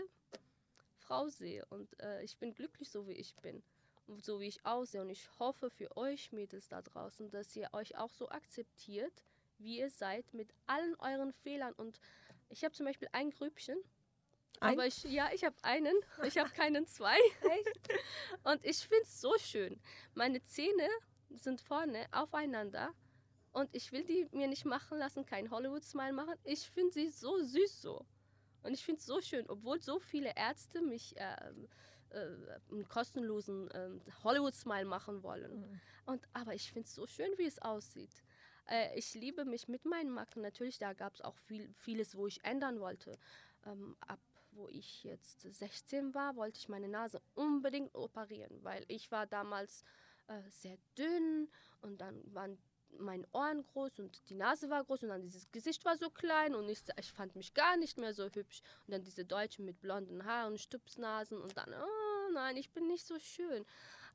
Frau 0.97 1.29
sehe 1.29 1.65
und 1.69 1.99
äh, 2.01 2.23
ich 2.23 2.37
bin 2.37 2.53
glücklich, 2.53 2.89
so 2.89 3.07
wie 3.07 3.13
ich 3.13 3.35
bin 3.37 3.63
und 4.07 4.23
so 4.23 4.39
wie 4.39 4.47
ich 4.47 4.65
aussehe. 4.65 5.01
Und 5.01 5.09
ich 5.09 5.27
hoffe 5.39 5.69
für 5.69 5.95
euch 5.97 6.31
Mädels 6.31 6.67
da 6.69 6.81
draußen, 6.81 7.29
dass 7.29 7.55
ihr 7.55 7.69
euch 7.73 7.97
auch 7.97 8.11
so 8.11 8.29
akzeptiert, 8.29 9.23
wie 9.63 9.79
ihr 9.79 9.89
seid, 9.89 10.33
mit 10.33 10.53
allen 10.67 10.95
euren 10.99 11.33
Fehlern. 11.33 11.73
Und 11.73 11.99
ich 12.49 12.63
habe 12.63 12.73
zum 12.73 12.85
Beispiel 12.85 13.09
ein 13.11 13.31
Grübchen. 13.31 13.77
Ein? 14.59 14.73
Aber 14.73 14.85
ich, 14.85 15.03
ja, 15.03 15.29
ich 15.33 15.43
habe 15.43 15.55
einen. 15.63 15.95
Ich 16.23 16.37
habe 16.37 16.49
keinen 16.51 16.85
zwei. 16.85 17.17
Und 18.43 18.63
ich 18.63 18.77
finde 18.77 19.03
es 19.03 19.19
so 19.19 19.33
schön. 19.37 19.79
Meine 20.13 20.43
Zähne 20.43 20.87
sind 21.29 21.61
vorne 21.61 22.07
aufeinander. 22.11 22.93
Und 23.51 23.69
ich 23.75 23.91
will 23.91 24.03
die 24.03 24.27
mir 24.31 24.47
nicht 24.47 24.65
machen 24.65 24.97
lassen, 24.97 25.25
kein 25.25 25.51
Hollywood-Smile 25.51 26.13
machen. 26.13 26.35
Ich 26.43 26.69
finde 26.69 26.93
sie 26.93 27.09
so 27.09 27.39
süß 27.41 27.81
so. 27.81 28.05
Und 28.63 28.73
ich 28.73 28.83
finde 28.83 28.99
es 28.99 29.05
so 29.05 29.21
schön, 29.21 29.47
obwohl 29.49 29.81
so 29.81 29.99
viele 29.99 30.33
Ärzte 30.35 30.81
mich 30.81 31.15
äh, 31.17 31.35
äh, 32.09 32.59
einen 32.71 32.87
kostenlosen 32.87 33.69
äh, 33.71 33.89
Hollywood-Smile 34.23 34.85
machen 34.85 35.21
wollen. 35.23 35.59
Mhm. 35.59 35.81
Und, 36.05 36.27
aber 36.33 36.53
ich 36.53 36.71
finde 36.71 36.87
es 36.87 36.95
so 36.95 37.05
schön, 37.05 37.31
wie 37.37 37.45
es 37.45 37.59
aussieht. 37.59 38.23
Äh, 38.69 38.97
ich 38.97 39.13
liebe 39.13 39.45
mich 39.45 39.67
mit 39.67 39.85
meinen 39.85 40.09
Macken. 40.09 40.41
Natürlich, 40.41 40.79
da 40.79 40.93
gab 40.93 41.15
es 41.15 41.21
auch 41.21 41.37
viel, 41.37 41.73
vieles, 41.75 42.15
wo 42.15 42.27
ich 42.27 42.43
ändern 42.43 42.79
wollte. 42.79 43.17
Ähm, 43.65 43.95
ab 43.99 44.19
wo 44.55 44.67
ich 44.67 45.03
jetzt 45.03 45.41
16 45.41 46.13
war, 46.13 46.35
wollte 46.35 46.59
ich 46.59 46.69
meine 46.69 46.87
Nase 46.87 47.21
unbedingt 47.33 47.95
operieren, 47.95 48.63
weil 48.63 48.85
ich 48.87 49.11
war 49.11 49.25
damals 49.25 49.83
äh, 50.27 50.41
sehr 50.49 50.77
dünn 50.97 51.49
und 51.81 51.99
dann 51.99 52.21
waren 52.33 52.57
meine 52.99 53.27
Ohren 53.31 53.63
groß 53.63 53.99
und 53.99 54.29
die 54.29 54.35
Nase 54.35 54.69
war 54.69 54.83
groß 54.83 55.03
und 55.03 55.09
dann 55.09 55.21
dieses 55.21 55.51
Gesicht 55.51 55.83
war 55.85 55.97
so 55.97 56.09
klein 56.09 56.53
und 56.53 56.69
ich, 56.69 56.83
ich 56.97 57.11
fand 57.11 57.35
mich 57.35 57.53
gar 57.53 57.77
nicht 57.77 57.97
mehr 57.97 58.13
so 58.13 58.29
hübsch. 58.29 58.61
Und 58.85 58.91
dann 58.93 59.03
diese 59.03 59.25
Deutschen 59.25 59.65
mit 59.65 59.81
blonden 59.81 60.25
Haaren, 60.25 60.57
Stupsnasen 60.57 61.41
und 61.41 61.57
dann, 61.57 61.73
oh 61.73 62.02
nein, 62.33 62.57
ich 62.57 62.71
bin 62.71 62.87
nicht 62.87 63.05
so 63.05 63.17
schön. 63.19 63.65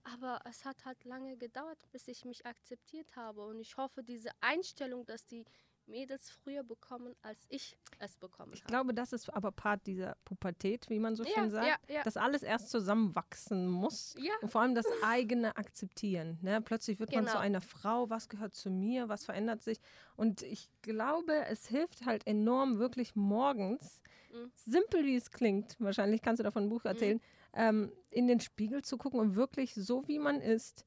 Aber 0.05 0.41
es 0.45 0.65
hat 0.65 0.85
halt 0.85 1.05
lange 1.05 1.37
gedauert, 1.37 1.79
bis 1.91 2.09
ich 2.09 2.25
mich 2.25 2.47
akzeptiert 2.47 3.17
habe. 3.17 3.45
Und 3.47 3.59
ich 3.61 3.77
hoffe, 3.77 4.03
diese 4.03 4.31
Einstellung, 4.41 5.05
dass 5.07 5.27
die 5.27 5.45
Mädels 5.87 6.31
früher 6.31 6.63
bekommen, 6.63 7.17
als 7.23 7.47
ich 7.49 7.77
es 7.99 8.17
bekommen 8.19 8.53
Ich 8.53 8.61
habe. 8.61 8.69
glaube, 8.71 8.95
das 8.95 9.13
ist 9.13 9.29
aber 9.33 9.51
Part 9.51 9.87
dieser 9.87 10.17
Pubertät, 10.25 10.89
wie 10.91 10.99
man 11.01 11.17
so 11.17 11.25
Ja, 11.25 11.31
schön 11.35 11.51
sagt, 11.51 11.67
ja, 11.89 11.97
ja. 11.97 12.03
dass 12.03 12.17
alles 12.19 12.43
erst 12.43 12.71
zusammenwachsen 12.71 13.67
muss. 13.69 14.15
Ja, 14.19 14.35
Und 14.43 14.51
vor 14.51 14.61
allem 14.61 14.75
das 14.75 14.85
eigene 15.03 15.57
Akzeptieren. 15.57 16.39
Ne? 16.43 16.61
Plötzlich 16.61 17.01
wird 17.01 17.13
man 17.13 17.25
zu 17.27 17.31
Genau. 17.33 17.41
einer 17.43 17.61
Frau, 17.63 18.09
was 18.11 18.29
gehört 18.29 18.55
zu 18.55 18.71
mir, 18.71 19.09
was 19.09 19.25
verändert 19.25 19.63
sich. 19.63 19.79
Und 20.17 20.43
ich 20.43 20.69
glaube, 20.83 21.45
es 21.47 21.67
hilft 21.69 22.05
halt 22.05 22.27
enorm, 22.27 22.79
wirklich 22.79 23.17
morgens, 23.17 24.01
Mhm. 24.31 24.53
simpel 24.55 25.05
wie 25.07 25.17
es 25.17 25.31
klingt, 25.31 25.77
wahrscheinlich 25.81 26.21
kannst 26.21 26.41
du 26.41 26.45
davon 26.45 26.65
ein 26.65 26.69
Buch 26.69 26.85
erzählen, 26.85 27.19
ähm, 27.53 27.93
in 28.11 28.27
den 28.27 28.41
Spiegel 28.41 28.83
zu 28.83 28.97
gucken 28.97 29.21
und 29.21 29.37
wirklich 29.37 29.75
so, 29.75 30.07
wie 30.09 30.19
man 30.19 30.41
ist, 30.41 30.85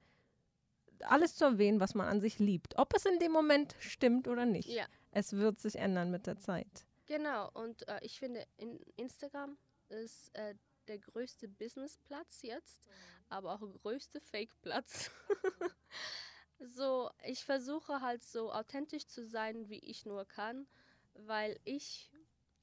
alles 1.02 1.36
zu 1.36 1.45
erwähnen, 1.45 1.80
was 1.80 1.95
man 1.95 2.08
an 2.08 2.21
sich 2.21 2.39
liebt. 2.39 2.78
Ob 2.78 2.95
es 2.95 3.06
in 3.06 3.19
dem 3.19 3.32
Moment 3.32 3.76
stimmt 3.80 4.28
oder 4.28 4.45
nicht. 4.45 4.69
ja. 4.69 4.86
Es 5.12 5.34
wird 5.34 5.60
sich 5.60 5.76
ändern 5.76 6.10
mit 6.10 6.26
der 6.26 6.38
Zeit. 6.38 6.86
Genau, 7.06 7.50
und 7.52 7.86
äh, 7.89 8.00
ich 8.02 8.17
finde, 8.17 8.45
in 8.56 8.80
Instagram 8.95 9.58
ist 9.89 10.34
äh, 10.36 10.56
der 10.88 11.00
größte 11.00 11.50
Businessplatz 11.50 12.41
jetzt, 12.43 12.88
aber 13.28 13.54
auch 13.54 13.60
der 13.60 13.80
größte 13.82 14.21
Fake-Platz. 14.21 15.12
so, 16.60 17.10
ich 17.26 17.43
versuche 17.43 18.02
halt 18.02 18.24
so 18.24 18.54
authentisch 18.54 19.06
zu 19.08 19.26
sein, 19.26 19.67
wie 19.67 19.80
ich 19.80 20.06
nur 20.06 20.26
kann, 20.26 20.67
weil 21.13 21.60
ich 21.65 22.10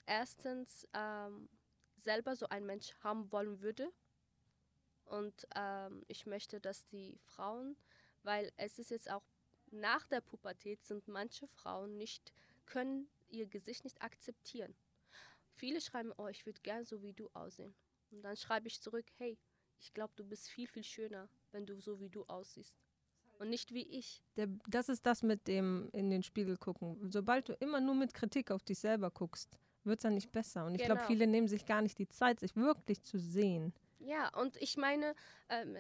erstens 0.06 0.88
ähm, 0.94 1.48
selber 2.00 2.36
so 2.36 2.48
ein 2.48 2.66
Mensch 2.66 2.94
haben 3.00 3.30
wollen 3.32 3.60
würde. 3.60 3.92
Und 5.04 5.46
ähm, 5.54 6.04
ich 6.08 6.26
möchte, 6.26 6.60
dass 6.60 6.86
die 6.88 7.18
Frauen, 7.24 7.76
weil 8.22 8.52
es 8.56 8.78
ist 8.78 8.90
jetzt 8.90 9.10
auch 9.10 9.24
nach 9.70 10.06
der 10.06 10.20
Pubertät 10.20 10.84
sind 10.84 11.08
manche 11.08 11.46
Frauen 11.48 11.96
nicht, 11.96 12.32
können 12.66 13.08
ihr 13.28 13.46
Gesicht 13.46 13.84
nicht 13.84 14.02
akzeptieren. 14.02 14.74
Viele 15.54 15.80
schreiben, 15.80 16.12
oh, 16.16 16.28
ich 16.28 16.46
würde 16.46 16.60
gern 16.62 16.84
so 16.84 17.02
wie 17.02 17.12
du 17.12 17.28
aussehen. 17.34 17.74
Und 18.10 18.22
dann 18.22 18.36
schreibe 18.36 18.68
ich 18.68 18.80
zurück, 18.80 19.06
hey, 19.16 19.38
ich 19.80 19.92
glaube, 19.92 20.12
du 20.16 20.24
bist 20.24 20.48
viel, 20.48 20.66
viel 20.66 20.84
schöner, 20.84 21.28
wenn 21.52 21.66
du 21.66 21.80
so 21.80 22.00
wie 22.00 22.08
du 22.08 22.24
aussiehst. 22.24 22.74
Und 23.38 23.50
nicht 23.50 23.72
wie 23.72 23.86
ich. 23.86 24.22
Der, 24.36 24.48
das 24.66 24.88
ist 24.88 25.06
das 25.06 25.22
mit 25.22 25.46
dem 25.46 25.88
in 25.92 26.10
den 26.10 26.22
Spiegel 26.22 26.56
gucken. 26.56 27.10
Sobald 27.10 27.48
du 27.48 27.52
immer 27.54 27.80
nur 27.80 27.94
mit 27.94 28.12
Kritik 28.12 28.50
auf 28.50 28.64
dich 28.64 28.78
selber 28.78 29.10
guckst, 29.10 29.58
wird 29.88 29.98
es 29.98 30.02
dann 30.02 30.14
nicht 30.14 30.30
besser. 30.32 30.64
Und 30.66 30.74
ich 30.74 30.82
glaube, 30.84 30.98
Genau. 31.00 31.06
viele 31.08 31.26
nehmen 31.26 31.48
sich 31.48 31.66
gar 31.66 31.82
nicht 31.82 31.98
die 31.98 32.08
Zeit, 32.08 32.40
sich 32.40 32.54
wirklich 32.56 33.02
zu 33.02 33.18
sehen. 33.18 33.72
Ja, 33.98 34.28
und 34.38 34.56
ich 34.56 34.76
meine, 34.76 35.14
ähm, 35.48 35.76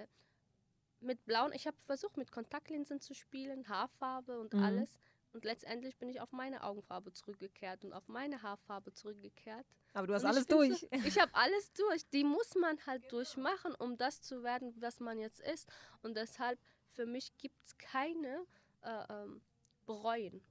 mit 1.00 1.24
blauen, 1.26 1.52
ich 1.52 1.66
habe 1.66 1.76
versucht, 1.86 2.16
mit 2.16 2.32
Kontaktlinsen 2.32 3.00
zu 3.00 3.14
spielen, 3.14 3.68
Haarfarbe 3.68 4.40
und 4.40 4.54
Mhm. 4.54 4.62
alles. 4.62 4.98
Und 5.32 5.44
letztendlich 5.44 5.96
bin 5.98 6.08
ich 6.08 6.20
auf 6.20 6.32
meine 6.32 6.64
Augenfarbe 6.64 7.12
zurückgekehrt 7.12 7.84
und 7.84 7.92
auf 7.92 8.08
meine 8.08 8.42
Haarfarbe 8.42 8.92
zurückgekehrt. 8.94 9.66
Aber 9.92 10.06
du 10.06 10.14
hast 10.14 10.24
alles 10.24 10.46
durch. 10.46 10.80
So, 10.80 10.88
ich 11.16 11.20
habe 11.20 11.32
alles 11.34 11.72
durch. 11.74 12.08
Die 12.10 12.24
muss 12.24 12.54
man 12.54 12.78
halt 12.86 13.12
durchmachen, 13.12 13.74
um 13.76 13.96
das 13.96 14.22
zu 14.22 14.42
werden, 14.42 14.74
was 14.80 15.00
man 15.00 15.18
jetzt 15.18 15.40
ist. 15.40 15.70
Und 16.02 16.16
deshalb, 16.16 16.58
für 16.92 17.06
mich 17.06 17.36
gibt 17.36 17.62
es 17.64 17.76
keine 17.78 18.44
äh, 18.82 19.04
ähm, 19.10 19.42
Bereuen. 19.86 20.42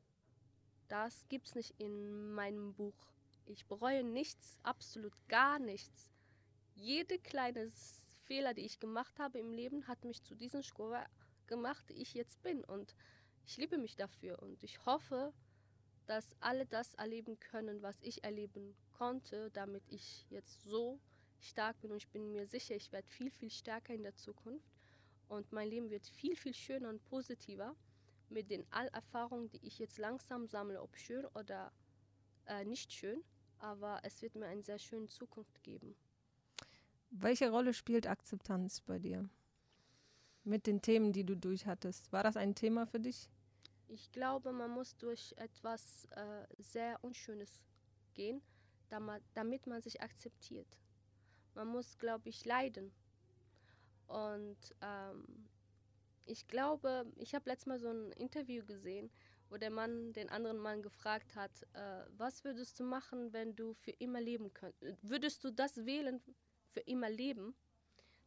Das 0.88 1.28
gibt 1.28 1.48
es 1.48 1.56
nicht 1.56 1.74
in 1.80 2.32
meinem 2.34 2.74
Buch. 2.74 2.96
Ich 3.50 3.66
bereue 3.66 4.04
nichts, 4.04 4.58
absolut 4.64 5.14
gar 5.30 5.58
nichts. 5.58 6.12
Jede 6.76 7.18
kleine 7.18 7.70
Fehler, 8.26 8.54
die 8.54 8.66
ich 8.66 8.80
gemacht 8.80 9.18
habe 9.20 9.40
im 9.40 9.54
Leben, 9.54 9.88
hat 9.88 10.04
mich 10.04 10.22
zu 10.22 10.36
diesem 10.36 10.64
Schkower 10.64 11.06
gemacht, 11.48 11.86
die 11.90 12.02
ich 12.02 12.14
jetzt 12.14 12.42
bin. 12.44 12.64
Und 12.66 12.94
ich 13.46 13.58
liebe 13.58 13.78
mich 13.78 13.96
dafür. 13.96 14.42
Und 14.42 14.64
ich 14.64 14.86
hoffe, 14.86 15.34
dass 16.08 16.36
alle 16.42 16.66
das 16.66 16.94
erleben 16.96 17.40
können, 17.40 17.82
was 17.82 17.98
ich 18.02 18.24
erleben 18.24 18.76
konnte, 18.98 19.50
damit 19.52 19.84
ich 19.88 20.26
jetzt 20.30 20.64
so 20.64 21.00
stark 21.40 21.80
bin. 21.80 21.92
Und 21.92 21.98
ich 21.98 22.10
bin 22.10 22.32
mir 22.32 22.46
sicher, 22.48 22.76
ich 22.76 22.92
werde 22.92 23.08
viel, 23.08 23.32
viel 23.32 23.50
stärker 23.50 23.94
in 23.94 24.04
der 24.04 24.16
Zukunft. 24.16 24.70
Und 25.30 25.52
mein 25.54 25.70
Leben 25.70 25.90
wird 25.90 26.06
viel, 26.06 26.36
viel 26.36 26.54
schöner 26.54 26.90
und 26.90 27.04
positiver 27.06 27.76
mit 28.30 28.52
den 28.52 28.66
all 28.72 28.88
Erfahrungen, 28.90 29.50
die 29.50 29.66
ich 29.66 29.80
jetzt 29.80 29.98
langsam 29.98 30.48
sammle, 30.48 30.82
ob 30.82 30.98
schön 30.98 31.26
oder 31.28 31.72
äh, 32.46 32.66
nicht 32.66 32.92
schön, 32.92 33.24
aber 33.60 34.00
es 34.04 34.22
wird 34.22 34.36
mir 34.36 34.48
eine 34.48 34.64
sehr 34.64 34.80
schöne 34.80 35.08
Zukunft 35.08 35.64
geben. 35.64 35.96
Welche 37.10 37.50
Rolle 37.50 37.74
spielt 37.74 38.08
Akzeptanz 38.08 38.82
bei 38.82 39.00
dir? 39.00 39.30
Mit 40.44 40.68
den 40.68 40.82
Themen, 40.82 41.14
die 41.14 41.24
du 41.24 41.36
durchhattest. 41.36 42.12
War 42.12 42.24
das 42.24 42.38
ein 42.38 42.56
Thema 42.56 42.86
für 42.86 43.00
dich? 43.00 43.30
Ich 43.90 44.12
glaube, 44.12 44.52
man 44.52 44.72
muss 44.72 44.98
durch 44.98 45.34
etwas 45.38 46.06
äh, 46.12 46.46
sehr 46.58 47.04
Unschönes 47.04 47.64
gehen, 48.14 48.42
damit 49.34 49.68
man 49.68 49.82
sich 49.82 50.02
akzeptiert. 50.02 50.68
Man 51.54 51.68
muss, 51.68 51.98
glaube 51.98 52.30
ich, 52.30 52.46
leiden. 52.46 52.92
Und 54.08 54.58
ähm, 54.82 55.48
ich 56.26 56.48
glaube, 56.48 57.06
ich 57.18 57.34
habe 57.34 57.50
letztes 57.50 57.68
Mal 57.68 57.80
so 57.80 57.90
ein 57.90 58.12
Interview 58.14 58.66
gesehen, 58.66 59.10
wo 59.50 59.58
der 59.58 59.70
Mann 59.70 60.14
den 60.14 60.30
anderen 60.30 60.58
Mann 60.58 60.82
gefragt 60.82 61.36
hat, 61.36 61.52
äh, 61.74 62.06
was 62.18 62.44
würdest 62.44 62.80
du 62.80 62.84
machen, 62.84 63.34
wenn 63.34 63.56
du 63.56 63.74
für 63.74 63.92
immer 63.92 64.22
leben 64.22 64.54
könntest? 64.54 65.08
Würdest 65.08 65.44
du 65.44 65.52
das 65.52 65.86
wählen, 65.86 66.22
für 66.72 66.82
immer 66.82 67.10
leben? 67.10 67.56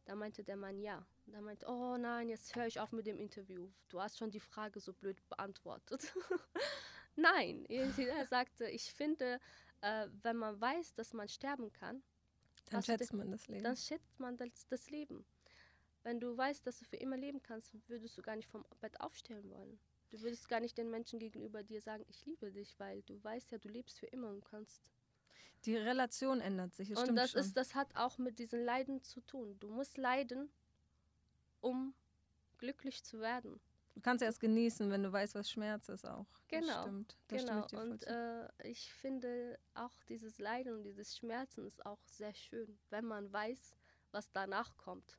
Da 0.05 0.15
meinte 0.15 0.43
der 0.43 0.55
Mann 0.55 0.79
ja. 0.79 1.05
Da 1.27 1.41
meinte, 1.41 1.65
oh 1.67 1.97
nein, 1.97 2.29
jetzt 2.29 2.55
höre 2.55 2.65
ich 2.65 2.79
auf 2.79 2.91
mit 2.91 3.05
dem 3.05 3.17
Interview. 3.17 3.69
Du 3.89 4.01
hast 4.01 4.17
schon 4.17 4.31
die 4.31 4.39
Frage 4.39 4.79
so 4.79 4.93
blöd 4.93 5.17
beantwortet. 5.29 6.13
nein, 7.15 7.65
er 7.65 8.25
sagte, 8.25 8.67
ich 8.69 8.91
finde, 8.91 9.39
äh, 9.81 10.07
wenn 10.21 10.37
man 10.37 10.59
weiß, 10.59 10.95
dass 10.95 11.13
man 11.13 11.29
sterben 11.29 11.71
kann, 11.71 12.03
dann 12.69 12.83
schätzt 12.83 13.13
man 13.13 13.31
das 13.31 13.47
Leben. 13.47 13.63
Dann 13.63 13.77
schätzt 13.77 14.19
man 14.19 14.37
das, 14.37 14.67
das 14.67 14.89
Leben. 14.89 15.25
Wenn 16.03 16.19
du 16.19 16.35
weißt, 16.35 16.65
dass 16.65 16.79
du 16.79 16.85
für 16.85 16.95
immer 16.95 17.17
leben 17.17 17.43
kannst, 17.43 17.73
würdest 17.87 18.17
du 18.17 18.21
gar 18.21 18.35
nicht 18.35 18.49
vom 18.49 18.65
Bett 18.79 18.99
aufstellen 19.01 19.49
wollen. 19.51 19.79
Du 20.11 20.21
würdest 20.21 20.49
gar 20.49 20.59
nicht 20.59 20.77
den 20.77 20.91
Menschen 20.91 21.19
gegenüber 21.19 21.63
dir 21.63 21.81
sagen, 21.81 22.05
ich 22.09 22.25
liebe 22.25 22.51
dich, 22.51 22.77
weil 22.79 23.01
du 23.03 23.23
weißt 23.23 23.51
ja, 23.51 23.57
du 23.57 23.69
lebst 23.69 23.97
für 23.99 24.07
immer 24.07 24.29
und 24.29 24.43
kannst. 24.43 24.91
Die 25.65 25.77
Relation 25.77 26.41
ändert 26.41 26.73
sich. 26.75 26.95
und 26.95 27.15
das 27.15 27.33
ist, 27.33 27.55
das 27.55 27.75
hat 27.75 27.95
auch 27.95 28.17
mit 28.17 28.39
diesen 28.39 28.63
Leiden 28.63 29.03
zu 29.03 29.21
tun. 29.21 29.57
Du 29.59 29.69
musst 29.69 29.97
leiden, 29.97 30.49
um 31.61 31.93
glücklich 32.57 33.03
zu 33.03 33.19
werden. 33.19 33.59
Du 33.93 34.01
kannst 34.01 34.23
erst 34.23 34.39
genießen, 34.39 34.89
wenn 34.89 35.03
du 35.03 35.11
weißt, 35.11 35.35
was 35.35 35.49
Schmerz 35.49 35.89
ist 35.89 36.05
auch. 36.05 36.25
Genau. 36.47 36.67
Das 36.67 36.81
stimmt. 36.81 37.17
Das 37.27 37.41
genau. 37.41 37.65
Ich 37.65 37.73
und 37.73 38.07
äh, 38.07 38.47
ich 38.63 38.93
finde 38.93 39.59
auch 39.73 40.03
dieses 40.09 40.39
Leiden 40.39 40.75
und 40.75 40.83
dieses 40.83 41.17
Schmerzen 41.17 41.65
ist 41.65 41.85
auch 41.85 42.01
sehr 42.05 42.33
schön, 42.33 42.79
wenn 42.89 43.05
man 43.05 43.31
weiß, 43.31 43.75
was 44.11 44.31
danach 44.31 44.75
kommt. 44.77 45.17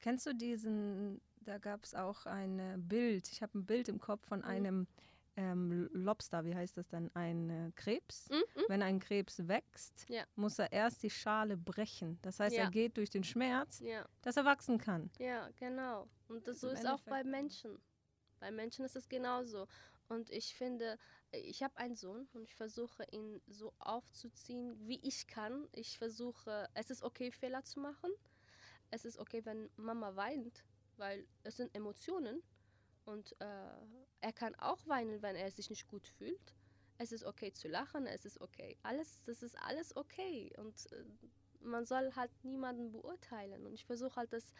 Kennst 0.00 0.26
du 0.26 0.34
diesen, 0.34 1.20
da 1.44 1.58
gab 1.58 1.84
es 1.84 1.94
auch 1.94 2.26
ein 2.26 2.86
Bild, 2.88 3.30
ich 3.30 3.42
habe 3.42 3.58
ein 3.58 3.66
Bild 3.66 3.88
im 3.88 4.00
Kopf 4.00 4.26
von 4.26 4.40
mhm. 4.40 4.44
einem 4.44 4.86
ähm, 5.36 5.88
Lobster, 5.92 6.44
wie 6.44 6.54
heißt 6.54 6.76
das 6.76 6.88
dann, 6.88 7.10
ein 7.14 7.50
äh, 7.50 7.72
Krebs. 7.74 8.28
Mhm. 8.30 8.62
Wenn 8.68 8.82
ein 8.82 9.00
Krebs 9.00 9.46
wächst, 9.48 10.06
ja. 10.08 10.24
muss 10.36 10.58
er 10.58 10.72
erst 10.72 11.02
die 11.02 11.10
Schale 11.10 11.56
brechen. 11.56 12.18
Das 12.22 12.40
heißt, 12.40 12.54
ja. 12.54 12.64
er 12.64 12.70
geht 12.70 12.96
durch 12.96 13.10
den 13.10 13.24
Schmerz, 13.24 13.80
ja. 13.80 14.06
dass 14.22 14.36
er 14.36 14.44
wachsen 14.44 14.78
kann. 14.78 15.10
Ja, 15.18 15.48
genau. 15.56 16.08
Und 16.28 16.46
das, 16.46 16.60
so 16.60 16.68
ist 16.68 16.86
auch 16.86 17.02
bei 17.02 17.24
Menschen. 17.24 17.78
Bei 18.40 18.50
Menschen 18.50 18.84
ist 18.84 18.96
es 18.96 19.08
genauso. 19.08 19.66
Und 20.08 20.30
ich 20.30 20.54
finde, 20.54 20.98
ich 21.32 21.62
habe 21.62 21.76
einen 21.78 21.96
Sohn 21.96 22.28
und 22.34 22.42
ich 22.42 22.54
versuche 22.54 23.04
ihn 23.10 23.40
so 23.46 23.72
aufzuziehen, 23.78 24.76
wie 24.86 25.00
ich 25.02 25.26
kann. 25.26 25.66
Ich 25.72 25.98
versuche, 25.98 26.68
es 26.74 26.90
ist 26.90 27.02
okay, 27.02 27.32
Fehler 27.32 27.64
zu 27.64 27.80
machen. 27.80 28.10
Es 28.90 29.04
ist 29.04 29.18
okay, 29.18 29.44
wenn 29.44 29.70
Mama 29.76 30.14
weint, 30.14 30.64
weil 30.98 31.26
es 31.42 31.56
sind 31.56 31.74
Emotionen. 31.74 32.42
Und 33.04 33.32
äh, 33.40 33.70
er 34.20 34.32
kann 34.32 34.54
auch 34.56 34.86
weinen, 34.86 35.20
wenn 35.22 35.36
er 35.36 35.50
sich 35.50 35.70
nicht 35.70 35.88
gut 35.88 36.06
fühlt. 36.06 36.54
Es 36.96 37.12
ist 37.12 37.24
okay 37.24 37.52
zu 37.52 37.68
lachen, 37.68 38.06
es 38.06 38.24
ist 38.24 38.40
okay. 38.40 38.78
Alles, 38.82 39.22
das 39.24 39.42
ist 39.42 39.58
alles 39.58 39.96
okay. 39.96 40.52
Und 40.58 40.90
äh, 40.92 41.04
man 41.60 41.86
soll 41.86 42.14
halt 42.14 42.30
niemanden 42.44 42.92
beurteilen. 42.92 43.66
Und 43.66 43.74
ich 43.74 43.84
versuche 43.84 44.16
halt, 44.16 44.32
das 44.32 44.52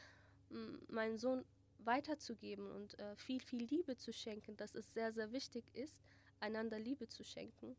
meinen 0.88 1.18
Sohn 1.18 1.44
weiterzugeben 1.78 2.70
und 2.70 2.98
äh, 2.98 3.16
viel, 3.16 3.40
viel 3.40 3.64
Liebe 3.64 3.96
zu 3.96 4.12
schenken, 4.12 4.56
dass 4.56 4.74
es 4.74 4.92
sehr, 4.92 5.12
sehr 5.12 5.32
wichtig 5.32 5.64
ist, 5.74 6.02
einander 6.40 6.78
Liebe 6.78 7.08
zu 7.08 7.24
schenken 7.24 7.76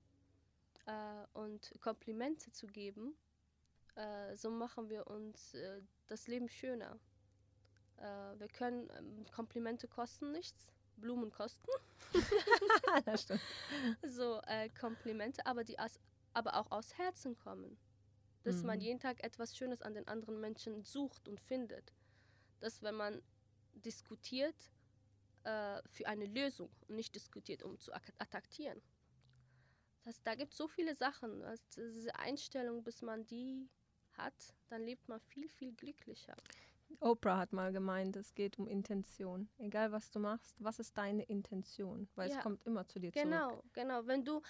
äh, 0.85 1.25
und 1.33 1.73
Komplimente 1.81 2.51
zu 2.51 2.67
geben. 2.67 3.15
Äh, 3.95 4.35
so 4.35 4.51
machen 4.51 4.89
wir 4.89 5.07
uns 5.07 5.53
äh, 5.53 5.81
das 6.07 6.27
Leben 6.27 6.49
schöner. 6.49 6.99
Äh, 7.97 8.39
wir 8.39 8.47
können, 8.47 8.89
ähm, 8.97 9.25
Komplimente 9.31 9.87
kosten 9.87 10.31
nichts, 10.31 10.71
Blumen 10.97 11.31
kosten. 11.31 11.69
das 13.05 13.23
stimmt. 13.23 13.41
So, 14.03 14.41
äh, 14.47 14.69
Komplimente, 14.69 15.45
aber 15.45 15.63
die 15.63 15.79
aus, 15.79 15.99
aber 16.33 16.55
auch 16.55 16.71
aus 16.71 16.97
Herzen 16.97 17.35
kommen. 17.35 17.77
Dass 18.43 18.57
mhm. 18.57 18.67
man 18.67 18.81
jeden 18.81 18.99
Tag 18.99 19.23
etwas 19.23 19.57
Schönes 19.57 19.81
an 19.81 19.93
den 19.93 20.07
anderen 20.07 20.39
Menschen 20.39 20.83
sucht 20.83 21.27
und 21.27 21.39
findet. 21.39 21.93
Dass 22.59 22.83
wenn 22.83 22.95
man 22.95 23.21
diskutiert 23.73 24.71
äh, 25.43 25.81
für 25.89 26.07
eine 26.07 26.25
Lösung 26.25 26.69
und 26.87 26.95
nicht 26.95 27.15
diskutiert, 27.15 27.63
um 27.63 27.79
zu 27.79 27.93
attackieren. 27.93 28.81
Das 30.03 30.21
da 30.21 30.35
gibt 30.35 30.51
es 30.51 30.57
so 30.57 30.67
viele 30.67 30.95
Sachen. 30.95 31.43
Also 31.43 31.63
diese 31.75 32.15
Einstellung, 32.15 32.83
bis 32.83 33.01
man 33.01 33.25
die 33.25 33.67
hat, 34.13 34.55
dann 34.69 34.83
lebt 34.83 35.07
man 35.07 35.19
viel, 35.19 35.49
viel 35.49 35.73
glücklicher. 35.73 36.35
Oprah 36.99 37.37
hat 37.37 37.53
mal 37.53 37.71
gemeint, 37.71 38.15
es 38.15 38.33
geht 38.33 38.57
um 38.57 38.67
Intention. 38.67 39.49
Egal 39.57 39.91
was 39.91 40.11
du 40.11 40.19
machst, 40.19 40.55
was 40.59 40.79
ist 40.79 40.97
deine 40.97 41.23
Intention? 41.23 42.07
Weil 42.15 42.29
ja. 42.29 42.37
es 42.37 42.43
kommt 42.43 42.65
immer 42.65 42.87
zu 42.87 42.99
dir 42.99 43.11
genau, 43.11 43.49
zurück. 43.49 43.63
Genau, 43.73 43.99
genau. 43.99 44.07
Wenn 44.07 44.23
du, 44.23 44.41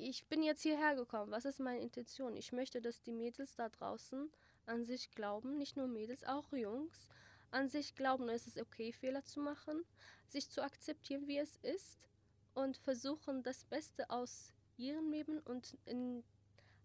ich 0.00 0.26
bin 0.26 0.42
jetzt 0.42 0.62
hierher 0.62 0.96
gekommen, 0.96 1.30
was 1.30 1.44
ist 1.44 1.60
meine 1.60 1.80
Intention? 1.80 2.36
Ich 2.36 2.52
möchte, 2.52 2.80
dass 2.80 3.02
die 3.02 3.12
Mädels 3.12 3.54
da 3.56 3.68
draußen 3.68 4.30
an 4.66 4.84
sich 4.84 5.10
glauben, 5.12 5.56
nicht 5.58 5.76
nur 5.76 5.86
Mädels, 5.86 6.24
auch 6.24 6.52
Jungs, 6.52 7.08
an 7.50 7.68
sich 7.68 7.94
glauben, 7.94 8.28
es 8.28 8.46
ist 8.46 8.60
okay, 8.60 8.92
Fehler 8.92 9.24
zu 9.24 9.40
machen, 9.40 9.84
sich 10.28 10.50
zu 10.50 10.62
akzeptieren, 10.62 11.28
wie 11.28 11.38
es 11.38 11.56
ist 11.56 12.08
und 12.54 12.76
versuchen, 12.76 13.42
das 13.42 13.64
Beste 13.64 14.10
aus 14.10 14.52
ihrem 14.76 15.10
Leben 15.10 15.38
und 15.40 15.78
in, 15.84 16.24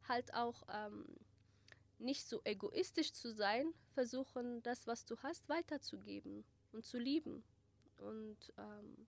halt 0.07 0.33
auch 0.33 0.63
ähm, 0.71 1.05
nicht 1.99 2.27
so 2.27 2.41
egoistisch 2.43 3.13
zu 3.13 3.31
sein, 3.33 3.73
versuchen, 3.93 4.61
das, 4.63 4.87
was 4.87 5.05
du 5.05 5.17
hast, 5.17 5.49
weiterzugeben 5.49 6.45
und 6.71 6.85
zu 6.85 6.97
lieben. 6.97 7.43
Und 7.97 8.53
ähm, 8.57 9.07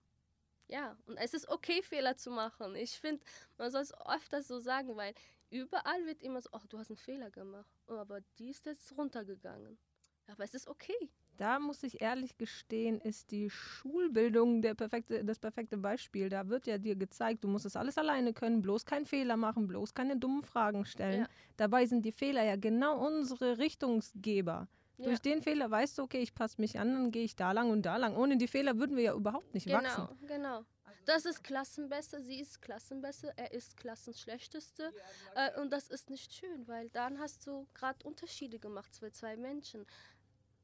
ja, 0.68 0.96
und 1.06 1.16
es 1.16 1.34
ist 1.34 1.48
okay, 1.48 1.82
Fehler 1.82 2.16
zu 2.16 2.30
machen. 2.30 2.74
Ich 2.76 2.98
finde, 2.98 3.22
man 3.58 3.70
soll 3.70 3.82
es 3.82 3.92
öfter 4.06 4.42
so 4.42 4.58
sagen, 4.58 4.96
weil 4.96 5.14
überall 5.50 6.06
wird 6.06 6.22
immer 6.22 6.40
so, 6.40 6.50
oh, 6.52 6.60
du 6.68 6.78
hast 6.78 6.90
einen 6.90 6.96
Fehler 6.96 7.30
gemacht, 7.30 7.70
aber 7.86 8.20
die 8.38 8.50
ist 8.50 8.66
jetzt 8.66 8.96
runtergegangen. 8.96 9.78
Aber 10.26 10.44
es 10.44 10.54
ist 10.54 10.68
okay. 10.68 11.10
Da 11.42 11.58
muss 11.58 11.82
ich 11.82 12.00
ehrlich 12.00 12.38
gestehen, 12.38 13.00
ist 13.00 13.32
die 13.32 13.50
Schulbildung 13.50 14.62
der 14.62 14.74
perfekte, 14.74 15.24
das 15.24 15.40
perfekte 15.40 15.76
Beispiel. 15.76 16.28
Da 16.28 16.48
wird 16.48 16.68
ja 16.68 16.78
dir 16.78 16.94
gezeigt, 16.94 17.42
du 17.42 17.48
musst 17.48 17.66
es 17.66 17.74
alles 17.74 17.98
alleine 17.98 18.32
können, 18.32 18.62
bloß 18.62 18.86
keinen 18.86 19.06
Fehler 19.06 19.36
machen, 19.36 19.66
bloß 19.66 19.92
keine 19.92 20.16
dummen 20.16 20.44
Fragen 20.44 20.84
stellen. 20.84 21.22
Ja. 21.22 21.28
Dabei 21.56 21.86
sind 21.86 22.04
die 22.04 22.12
Fehler 22.12 22.44
ja 22.44 22.54
genau 22.54 23.04
unsere 23.04 23.58
Richtungsgeber. 23.58 24.68
Ja. 24.98 25.04
Durch 25.04 25.18
den 25.18 25.42
Fehler 25.42 25.68
weißt 25.68 25.98
du, 25.98 26.02
okay, 26.02 26.20
ich 26.20 26.32
passe 26.32 26.60
mich 26.60 26.78
an, 26.78 26.92
dann 26.92 27.10
gehe 27.10 27.24
ich 27.24 27.34
da 27.34 27.50
lang 27.50 27.72
und 27.72 27.82
da 27.82 27.96
lang. 27.96 28.14
Ohne 28.14 28.36
die 28.36 28.46
Fehler 28.46 28.78
würden 28.78 28.94
wir 28.94 29.02
ja 29.02 29.12
überhaupt 29.12 29.52
nicht 29.52 29.66
genau, 29.66 29.78
wachsen. 29.78 30.06
Genau, 30.20 30.34
genau. 30.34 30.64
Das 31.06 31.24
ist 31.24 31.42
Klassenbeste, 31.42 32.22
sie 32.22 32.38
ist 32.38 32.62
Klassenbeste, 32.62 33.32
er 33.34 33.52
ist 33.52 33.76
Klassenschlechteste. 33.76 34.92
Äh, 35.34 35.60
und 35.60 35.72
das 35.72 35.88
ist 35.88 36.08
nicht 36.08 36.32
schön, 36.32 36.68
weil 36.68 36.88
dann 36.90 37.18
hast 37.18 37.48
du 37.48 37.66
gerade 37.74 37.98
Unterschiede 38.04 38.60
gemacht 38.60 38.94
zwischen 38.94 39.14
zwei 39.14 39.36
Menschen 39.36 39.84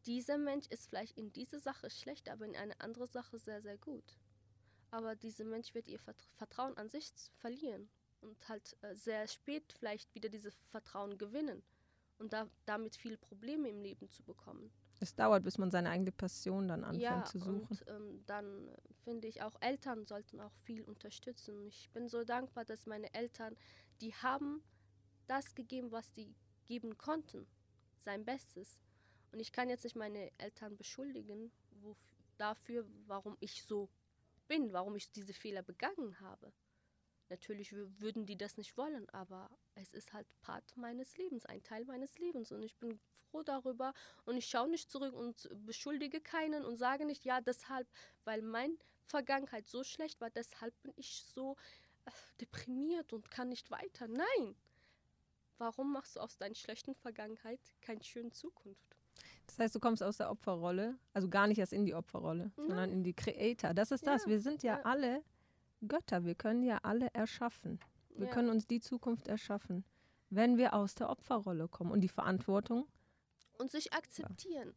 dieser 0.08 0.38
Mensch 0.38 0.66
ist 0.68 0.88
vielleicht 0.88 1.18
in 1.18 1.32
dieser 1.34 1.60
Sache 1.60 1.90
schlecht, 1.90 2.30
aber 2.30 2.46
in 2.46 2.56
eine 2.56 2.80
andere 2.80 3.06
Sache 3.06 3.38
sehr, 3.38 3.60
sehr 3.60 3.76
gut. 3.76 4.16
Aber 4.90 5.14
dieser 5.14 5.44
Mensch 5.44 5.74
wird 5.74 5.86
ihr 5.86 6.00
Vertrauen 6.34 6.76
an 6.78 6.88
sich 6.88 7.12
verlieren 7.36 7.90
und 8.22 8.48
halt 8.48 8.74
äh, 8.80 8.94
sehr 8.94 9.28
spät 9.28 9.74
vielleicht 9.78 10.14
wieder 10.14 10.30
dieses 10.30 10.56
Vertrauen 10.70 11.18
gewinnen 11.18 11.62
und 12.16 12.32
da, 12.32 12.48
damit 12.64 12.96
viele 12.96 13.18
Probleme 13.18 13.68
im 13.68 13.82
Leben 13.82 14.08
zu 14.08 14.22
bekommen. 14.22 14.72
Es 15.00 15.14
dauert, 15.14 15.44
bis 15.44 15.58
man 15.58 15.70
seine 15.70 15.90
eigene 15.90 16.10
Passion 16.10 16.68
dann 16.68 16.84
anfängt 16.84 17.02
ja, 17.02 17.24
zu 17.24 17.38
suchen. 17.38 17.66
Und 17.68 17.84
ähm, 17.86 18.22
dann 18.24 18.74
finde 19.04 19.28
ich 19.28 19.42
auch 19.42 19.54
Eltern 19.60 20.06
sollten 20.06 20.40
auch 20.40 20.54
viel 20.64 20.82
unterstützen. 20.84 21.66
Ich 21.66 21.90
bin 21.90 22.08
so 22.08 22.24
dankbar, 22.24 22.64
dass 22.64 22.86
meine 22.86 23.12
Eltern, 23.12 23.56
die 24.00 24.14
haben 24.14 24.62
das 25.26 25.54
gegeben, 25.54 25.92
was 25.92 26.14
sie 26.14 26.34
geben 26.64 26.96
konnten, 26.96 27.46
sein 27.98 28.24
Bestes. 28.24 28.78
Und 29.32 29.40
ich 29.40 29.52
kann 29.52 29.68
jetzt 29.68 29.84
nicht 29.84 29.96
meine 29.96 30.30
Eltern 30.38 30.76
beschuldigen 30.76 31.52
wo, 31.82 31.96
dafür, 32.38 32.86
warum 33.06 33.36
ich 33.40 33.64
so 33.64 33.88
bin, 34.46 34.72
warum 34.72 34.96
ich 34.96 35.10
diese 35.10 35.34
Fehler 35.34 35.62
begangen 35.62 36.18
habe. 36.20 36.52
Natürlich 37.28 37.72
würden 37.72 38.24
die 38.24 38.38
das 38.38 38.56
nicht 38.56 38.76
wollen, 38.78 39.08
aber 39.10 39.50
es 39.74 39.92
ist 39.92 40.14
halt 40.14 40.26
Part 40.40 40.76
meines 40.76 41.16
Lebens, 41.18 41.44
ein 41.44 41.62
Teil 41.62 41.84
meines 41.84 42.18
Lebens. 42.18 42.52
Und 42.52 42.62
ich 42.62 42.74
bin 42.76 42.98
froh 43.30 43.42
darüber 43.42 43.92
und 44.24 44.36
ich 44.38 44.46
schaue 44.46 44.68
nicht 44.70 44.90
zurück 44.90 45.14
und 45.14 45.48
beschuldige 45.66 46.20
keinen 46.20 46.64
und 46.64 46.78
sage 46.78 47.04
nicht, 47.04 47.24
ja, 47.24 47.42
deshalb, 47.42 47.86
weil 48.24 48.40
meine 48.40 48.76
Vergangenheit 49.04 49.68
so 49.68 49.84
schlecht 49.84 50.20
war, 50.20 50.30
deshalb 50.30 50.74
bin 50.82 50.92
ich 50.96 51.22
so 51.34 51.56
äh, 52.06 52.10
deprimiert 52.40 53.12
und 53.12 53.30
kann 53.30 53.50
nicht 53.50 53.70
weiter. 53.70 54.08
Nein! 54.08 54.56
Warum 55.58 55.92
machst 55.92 56.16
du 56.16 56.20
aus 56.20 56.38
deiner 56.38 56.54
schlechten 56.54 56.94
Vergangenheit 56.94 57.60
keine 57.82 58.02
schöne 58.04 58.30
Zukunft? 58.30 58.97
Das 59.48 59.58
heißt, 59.58 59.74
du 59.74 59.80
kommst 59.80 60.02
aus 60.02 60.18
der 60.18 60.30
Opferrolle, 60.30 60.96
also 61.14 61.28
gar 61.28 61.46
nicht 61.46 61.58
erst 61.58 61.72
in 61.72 61.84
die 61.84 61.94
Opferrolle, 61.94 62.52
Nein. 62.56 62.66
sondern 62.68 62.92
in 62.92 63.02
die 63.02 63.14
Creator. 63.14 63.74
Das 63.74 63.90
ist 63.90 64.06
das. 64.06 64.24
Ja, 64.24 64.30
wir 64.30 64.40
sind 64.40 64.62
ja, 64.62 64.76
ja, 64.76 64.82
alle 64.84 65.24
Götter. 65.86 66.24
Wir 66.24 66.34
können 66.34 66.62
ja 66.62 66.78
alle 66.82 67.08
erschaffen. 67.14 67.80
Wir 68.10 68.26
ja. 68.26 68.32
können 68.32 68.50
uns 68.50 68.66
die 68.66 68.80
Zukunft 68.80 69.26
erschaffen, 69.26 69.84
wenn 70.28 70.58
wir 70.58 70.74
aus 70.74 70.94
der 70.94 71.08
Opferrolle 71.08 71.66
kommen 71.68 71.90
und 71.90 72.02
die 72.02 72.08
Verantwortung. 72.08 72.86
Und 73.58 73.70
sich 73.70 73.92
akzeptieren. 73.92 74.74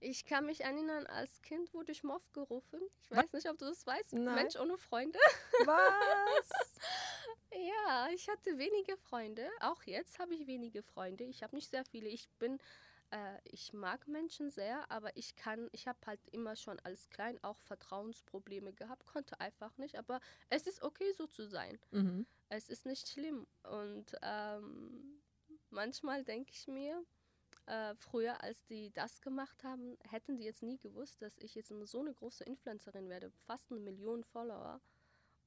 Ich 0.00 0.26
kann 0.26 0.44
mich 0.44 0.62
erinnern, 0.62 1.06
als 1.06 1.40
Kind 1.40 1.72
wurde 1.72 1.92
ich 1.92 2.04
Moff 2.04 2.30
gerufen. 2.32 2.80
Ich 3.00 3.10
weiß 3.10 3.24
Was? 3.24 3.32
nicht, 3.32 3.48
ob 3.48 3.56
du 3.56 3.64
das 3.64 3.86
weißt. 3.86 4.12
Nein. 4.12 4.34
Mensch 4.34 4.56
ohne 4.56 4.76
Freunde. 4.76 5.18
Was? 5.64 6.50
ja, 7.52 8.08
ich 8.12 8.28
hatte 8.28 8.58
wenige 8.58 8.98
Freunde. 8.98 9.48
Auch 9.60 9.82
jetzt 9.84 10.18
habe 10.18 10.34
ich 10.34 10.46
wenige 10.46 10.82
Freunde. 10.82 11.24
Ich 11.24 11.42
habe 11.42 11.54
nicht 11.54 11.70
sehr 11.70 11.84
viele. 11.86 12.08
Ich 12.08 12.28
bin 12.38 12.58
äh, 13.10 13.38
ich 13.44 13.72
mag 13.72 14.06
Menschen 14.08 14.50
sehr, 14.50 14.90
aber 14.90 15.16
ich 15.16 15.36
kann, 15.36 15.68
ich 15.72 15.86
habe 15.86 15.98
halt 16.06 16.20
immer 16.32 16.56
schon 16.56 16.78
als 16.80 17.08
klein 17.10 17.42
auch 17.42 17.58
Vertrauensprobleme 17.60 18.72
gehabt, 18.72 19.06
konnte 19.06 19.40
einfach 19.40 19.76
nicht. 19.78 19.96
Aber 19.96 20.20
es 20.50 20.66
ist 20.66 20.82
okay, 20.82 21.12
so 21.12 21.26
zu 21.26 21.46
sein. 21.46 21.78
Mhm. 21.90 22.26
Es 22.48 22.68
ist 22.68 22.86
nicht 22.86 23.08
schlimm. 23.08 23.46
Und 23.62 24.16
ähm, 24.22 25.22
manchmal 25.70 26.24
denke 26.24 26.52
ich 26.52 26.68
mir, 26.68 27.04
äh, 27.66 27.94
früher, 27.94 28.42
als 28.42 28.64
die 28.66 28.92
das 28.92 29.20
gemacht 29.22 29.64
haben, 29.64 29.96
hätten 30.10 30.36
die 30.36 30.44
jetzt 30.44 30.62
nie 30.62 30.78
gewusst, 30.78 31.22
dass 31.22 31.38
ich 31.38 31.54
jetzt 31.54 31.72
so 31.84 32.00
eine 32.00 32.12
große 32.12 32.44
Influencerin 32.44 33.08
werde, 33.08 33.30
fast 33.46 33.70
eine 33.70 33.80
Million 33.80 34.22
Follower. 34.22 34.80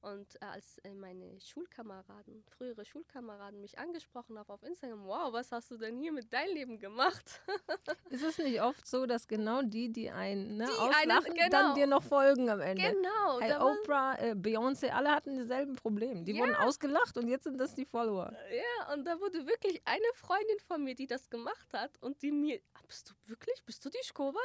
Und 0.00 0.40
äh, 0.40 0.44
als 0.44 0.78
äh, 0.84 0.94
meine 0.94 1.40
Schulkameraden, 1.40 2.44
frühere 2.56 2.84
Schulkameraden 2.84 3.60
mich 3.60 3.78
angesprochen 3.78 4.38
haben 4.38 4.48
auf 4.48 4.62
Instagram, 4.62 5.04
wow, 5.04 5.32
was 5.32 5.50
hast 5.50 5.72
du 5.72 5.76
denn 5.76 5.98
hier 5.98 6.12
mit 6.12 6.32
deinem 6.32 6.54
Leben 6.54 6.78
gemacht? 6.78 7.40
ist 8.10 8.22
es 8.22 8.38
nicht 8.38 8.62
oft 8.62 8.86
so, 8.86 9.06
dass 9.06 9.26
genau 9.26 9.62
die, 9.62 9.90
die 9.90 10.10
einen 10.10 10.56
ne, 10.56 10.66
die 10.66 10.72
auslachen, 10.72 11.10
einen, 11.10 11.34
genau. 11.34 11.50
dann 11.50 11.74
dir 11.74 11.86
noch 11.88 12.02
folgen 12.02 12.48
am 12.48 12.60
Ende? 12.60 12.92
Genau. 12.92 13.40
Hey, 13.40 13.56
Oprah, 13.56 14.14
äh, 14.20 14.32
Beyoncé, 14.34 14.90
alle 14.90 15.10
hatten 15.10 15.36
dieselben 15.36 15.74
Probleme. 15.74 16.22
Die 16.22 16.32
ja. 16.32 16.42
wurden 16.42 16.54
ausgelacht 16.54 17.16
und 17.18 17.26
jetzt 17.26 17.44
sind 17.44 17.58
das 17.58 17.74
die 17.74 17.84
Follower. 17.84 18.32
Ja, 18.52 18.92
und 18.94 19.04
da 19.04 19.18
wurde 19.18 19.46
wirklich 19.46 19.82
eine 19.84 20.12
Freundin 20.14 20.58
von 20.60 20.84
mir, 20.84 20.94
die 20.94 21.08
das 21.08 21.28
gemacht 21.28 21.72
hat 21.72 21.90
und 22.00 22.22
die 22.22 22.30
mir, 22.30 22.60
ah, 22.74 22.80
bist 22.86 23.10
du 23.10 23.14
wirklich, 23.28 23.64
bist 23.64 23.84
du 23.84 23.90
die 23.90 24.02
Skova? 24.04 24.38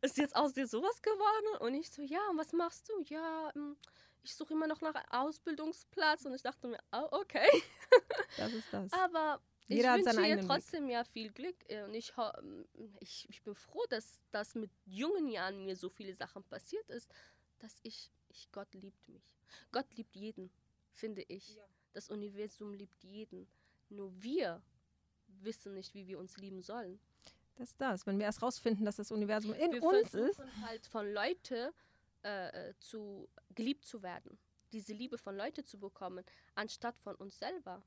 Ist 0.00 0.16
jetzt 0.16 0.36
aus 0.36 0.52
dir 0.52 0.68
sowas 0.68 1.02
geworden? 1.02 1.60
Und 1.60 1.74
ich 1.74 1.90
so, 1.90 2.02
ja, 2.02 2.20
und 2.30 2.38
was 2.38 2.52
machst 2.52 2.88
du? 2.88 2.92
Ja, 3.08 3.50
ähm, 3.56 3.76
ich 4.26 4.34
suche 4.34 4.54
immer 4.54 4.66
noch 4.66 4.80
nach 4.80 4.94
Ausbildungsplatz 5.10 6.24
und 6.24 6.34
ich 6.34 6.42
dachte 6.42 6.66
mir, 6.66 6.78
oh, 6.92 7.06
okay. 7.12 7.46
Das 8.36 8.52
ist 8.52 8.66
das. 8.72 8.92
Aber 8.92 9.40
Jeder 9.68 9.96
ich 9.96 10.04
wünsche 10.04 10.26
ihr 10.26 10.40
trotzdem 10.40 10.86
Weg. 10.86 10.94
ja 10.94 11.04
viel 11.04 11.30
Glück 11.30 11.56
äh, 11.68 11.84
und 11.84 11.94
ich, 11.94 12.12
ich, 12.98 13.28
ich 13.30 13.42
bin 13.42 13.54
froh, 13.54 13.84
dass 13.88 14.20
das 14.32 14.56
mit 14.56 14.70
jungen 14.84 15.28
Jahren 15.28 15.64
mir 15.64 15.76
so 15.76 15.88
viele 15.88 16.12
Sachen 16.14 16.42
passiert 16.42 16.88
ist, 16.90 17.08
dass 17.60 17.78
ich, 17.84 18.10
ich 18.28 18.50
Gott 18.50 18.74
liebt 18.74 19.08
mich. 19.08 19.38
Gott 19.70 19.86
liebt 19.94 20.16
jeden, 20.16 20.50
finde 20.92 21.22
ich. 21.28 21.54
Ja. 21.54 21.64
Das 21.92 22.10
Universum 22.10 22.74
liebt 22.74 23.04
jeden. 23.04 23.48
Nur 23.88 24.10
wir 24.20 24.60
wissen 25.26 25.72
nicht, 25.74 25.94
wie 25.94 26.08
wir 26.08 26.18
uns 26.18 26.36
lieben 26.36 26.62
sollen. 26.62 26.98
Das 27.54 27.70
ist 27.70 27.80
das. 27.80 28.06
Wenn 28.06 28.18
wir 28.18 28.26
erst 28.26 28.42
rausfinden, 28.42 28.84
dass 28.84 28.96
das 28.96 29.12
Universum 29.12 29.54
in 29.54 29.72
wir 29.72 29.82
uns 29.82 30.14
ist. 30.14 30.40
halt 30.66 30.84
von 30.86 31.10
Leuten 31.12 31.72
äh, 32.26 32.70
äh, 32.70 32.74
zu 32.80 33.28
geliebt 33.54 33.84
zu 33.84 34.02
werden, 34.02 34.36
diese 34.72 34.92
Liebe 34.92 35.16
von 35.16 35.36
Leuten 35.36 35.64
zu 35.64 35.78
bekommen, 35.78 36.24
anstatt 36.56 36.98
von 36.98 37.14
uns 37.14 37.38
selber. 37.38 37.84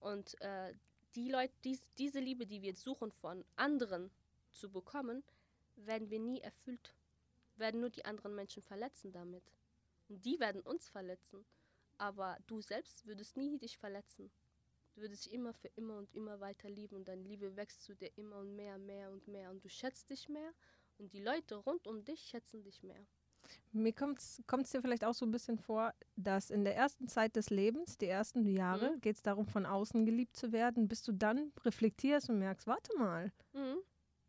Und 0.00 0.40
äh, 0.40 0.74
die 1.14 1.30
Leute, 1.30 1.54
dies, 1.62 1.94
diese 1.94 2.18
Liebe, 2.18 2.44
die 2.44 2.60
wir 2.60 2.74
suchen 2.74 3.12
von 3.12 3.44
anderen 3.54 4.10
zu 4.50 4.68
bekommen, 4.68 5.22
werden 5.76 6.10
wir 6.10 6.18
nie 6.18 6.40
erfüllt, 6.40 6.92
werden 7.54 7.80
nur 7.80 7.90
die 7.90 8.04
anderen 8.04 8.34
Menschen 8.34 8.64
verletzen 8.64 9.12
damit. 9.12 9.44
Und 10.08 10.24
die 10.24 10.40
werden 10.40 10.60
uns 10.62 10.88
verletzen. 10.88 11.44
Aber 11.98 12.36
du 12.48 12.60
selbst 12.60 13.06
würdest 13.06 13.36
nie 13.36 13.58
dich 13.58 13.78
verletzen. 13.78 14.32
Du 14.96 15.02
würdest 15.02 15.26
dich 15.26 15.32
immer 15.32 15.54
für 15.54 15.68
immer 15.76 15.98
und 15.98 16.12
immer 16.16 16.40
weiter 16.40 16.68
lieben 16.68 16.96
und 16.96 17.06
deine 17.06 17.22
Liebe 17.22 17.54
wächst 17.54 17.84
zu 17.84 17.94
dir 17.94 18.10
immer 18.18 18.38
und 18.38 18.56
mehr, 18.56 18.76
mehr 18.76 19.12
und 19.12 19.28
mehr. 19.28 19.50
Und 19.50 19.64
du 19.64 19.68
schätzt 19.68 20.10
dich 20.10 20.28
mehr 20.28 20.52
und 20.98 21.12
die 21.12 21.22
Leute 21.22 21.54
rund 21.54 21.86
um 21.86 22.04
dich 22.04 22.22
schätzen 22.22 22.64
dich 22.64 22.82
mehr. 22.82 23.06
Mir 23.72 23.92
kommt 23.92 24.20
es 24.20 24.70
dir 24.70 24.82
vielleicht 24.82 25.04
auch 25.04 25.14
so 25.14 25.26
ein 25.26 25.30
bisschen 25.30 25.58
vor, 25.58 25.92
dass 26.16 26.50
in 26.50 26.64
der 26.64 26.76
ersten 26.76 27.08
Zeit 27.08 27.36
des 27.36 27.50
Lebens, 27.50 27.98
die 27.98 28.06
ersten 28.06 28.46
Jahre, 28.46 28.92
mhm. 28.92 29.00
geht 29.00 29.16
es 29.16 29.22
darum, 29.22 29.46
von 29.46 29.66
außen 29.66 30.06
geliebt 30.06 30.36
zu 30.36 30.52
werden, 30.52 30.88
bis 30.88 31.02
du 31.02 31.12
dann 31.12 31.52
reflektierst 31.64 32.30
und 32.30 32.38
merkst, 32.38 32.66
warte 32.66 32.96
mal, 32.96 33.32
mhm. 33.52 33.76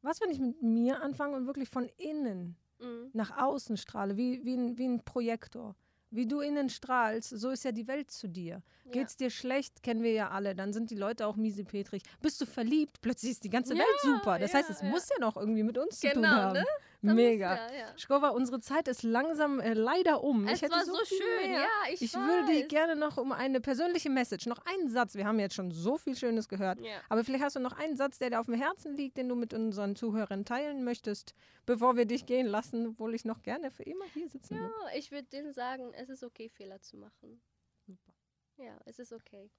was, 0.01 0.21
wenn 0.21 0.29
ich 0.29 0.39
mit 0.39 0.61
mir 0.61 1.01
anfange 1.01 1.35
und 1.35 1.47
wirklich 1.47 1.69
von 1.69 1.89
innen 1.97 2.57
mhm. 2.79 3.09
nach 3.13 3.37
außen 3.37 3.77
strahle, 3.77 4.17
wie, 4.17 4.43
wie, 4.43 4.55
ein, 4.55 4.77
wie 4.77 4.87
ein 4.87 5.03
Projektor. 5.03 5.75
Wie 6.11 6.25
du 6.25 6.39
innen 6.39 6.69
strahlst, 6.69 7.29
so 7.29 7.51
ist 7.51 7.63
ja 7.63 7.71
die 7.71 7.87
Welt 7.87 8.09
zu 8.09 8.27
dir. 8.27 8.63
Ja. 8.85 8.91
Geht's 8.91 9.15
dir 9.15 9.29
schlecht, 9.29 9.83
kennen 9.83 10.01
wir 10.01 10.11
ja 10.11 10.29
alle, 10.29 10.55
dann 10.55 10.73
sind 10.73 10.89
die 10.89 10.95
Leute 10.95 11.27
auch 11.27 11.35
miesepetrig. 11.35 12.01
Bist 12.19 12.41
du 12.41 12.47
verliebt, 12.47 12.99
plötzlich 13.01 13.33
ist 13.33 13.43
die 13.43 13.49
ganze 13.51 13.73
ja, 13.75 13.79
Welt 13.79 14.01
super. 14.01 14.39
Das 14.39 14.53
ja, 14.53 14.57
heißt, 14.59 14.71
es 14.71 14.81
muss 14.81 15.07
ja 15.09 15.17
noch 15.19 15.37
irgendwie 15.37 15.61
mit 15.61 15.77
uns 15.77 15.99
genau, 15.99 16.13
zu 16.13 16.15
tun 16.15 16.23
genau, 16.23 16.35
haben. 16.35 16.53
Ne? 16.53 16.65
Mega. 17.01 17.55
Ja, 17.55 17.73
ja. 17.73 17.97
Schkova, 17.97 18.29
unsere 18.29 18.59
Zeit 18.59 18.87
ist 18.89 19.03
langsam 19.03 19.59
äh, 19.59 19.73
leider 19.73 20.21
um. 20.23 20.47
Es 20.47 20.55
ich 20.55 20.61
hätte 20.63 20.73
war 20.73 20.85
so, 20.85 20.93
so 20.93 21.05
schön, 21.05 21.51
mehr. 21.51 21.61
ja, 21.61 21.67
ich, 21.93 22.01
ich 22.01 22.13
weiß. 22.13 22.21
würde 22.21 22.53
dich 22.53 22.67
gerne 22.67 22.95
noch 22.95 23.17
um 23.17 23.31
eine 23.31 23.61
persönliche 23.61 24.09
Message, 24.09 24.47
noch 24.47 24.59
einen 24.65 24.89
Satz, 24.89 25.15
wir 25.15 25.25
haben 25.25 25.39
jetzt 25.39 25.55
schon 25.55 25.71
so 25.71 25.97
viel 25.97 26.15
Schönes 26.15 26.49
gehört, 26.49 26.81
ja. 26.81 27.01
aber 27.07 27.23
vielleicht 27.23 27.43
hast 27.43 27.55
du 27.55 27.61
noch 27.61 27.77
einen 27.77 27.95
Satz, 27.95 28.19
der 28.19 28.31
dir 28.31 28.39
auf 28.39 28.47
dem 28.47 28.55
Herzen 28.55 28.97
liegt, 28.97 29.17
den 29.17 29.29
du 29.29 29.35
mit 29.35 29.53
unseren 29.53 29.95
Zuhörern 29.95 30.43
teilen 30.43 30.83
möchtest, 30.83 31.33
bevor 31.65 31.95
wir 31.95 32.05
dich 32.05 32.25
gehen 32.25 32.47
lassen, 32.47 32.87
obwohl 32.87 33.15
ich 33.15 33.23
noch 33.23 33.43
gerne 33.43 33.71
für 33.71 33.83
immer 33.83 34.05
hier 34.13 34.27
sitzen 34.27 34.55
ja, 34.55 34.61
will. 34.61 34.69
Ja, 34.69 34.97
ich 34.97 35.11
würde 35.11 35.27
denen 35.29 35.53
sagen, 35.53 35.93
es 35.93 36.09
ist 36.09 36.23
okay, 36.23 36.49
Fehler 36.49 36.81
zu 36.81 36.97
machen. 36.97 37.41
Super. 37.85 38.13
Ja, 38.57 38.77
es 38.85 38.99
ist 38.99 39.13
okay. 39.13 39.49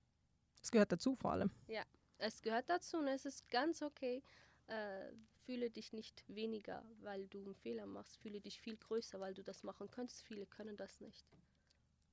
Es 0.63 0.71
gehört 0.71 0.93
dazu 0.93 1.15
vor 1.15 1.33
allem. 1.33 1.51
Ja, 1.69 1.83
es 2.19 2.43
gehört 2.43 2.69
dazu 2.69 2.99
und 2.99 3.09
es 3.09 3.25
ist 3.25 3.49
ganz 3.49 3.81
okay, 3.81 4.23
äh, 4.67 5.13
fühle 5.51 5.69
dich 5.69 5.93
nicht 5.93 6.23
weniger, 6.29 6.85
weil 7.03 7.27
du 7.27 7.43
einen 7.43 7.57
Fehler 7.57 7.85
machst. 7.85 8.17
Fühle 8.19 8.41
dich 8.41 8.61
viel 8.61 8.77
größer, 8.77 9.19
weil 9.19 9.35
du 9.35 9.43
das 9.43 9.65
machen 9.65 9.91
könntest. 9.91 10.23
Viele 10.23 10.47
können 10.47 10.77
das 10.77 11.01
nicht. 11.01 11.27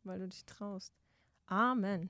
Weil 0.03 0.17
du 0.17 0.27
dich 0.27 0.43
traust. 0.45 0.91
Amen. 1.45 2.09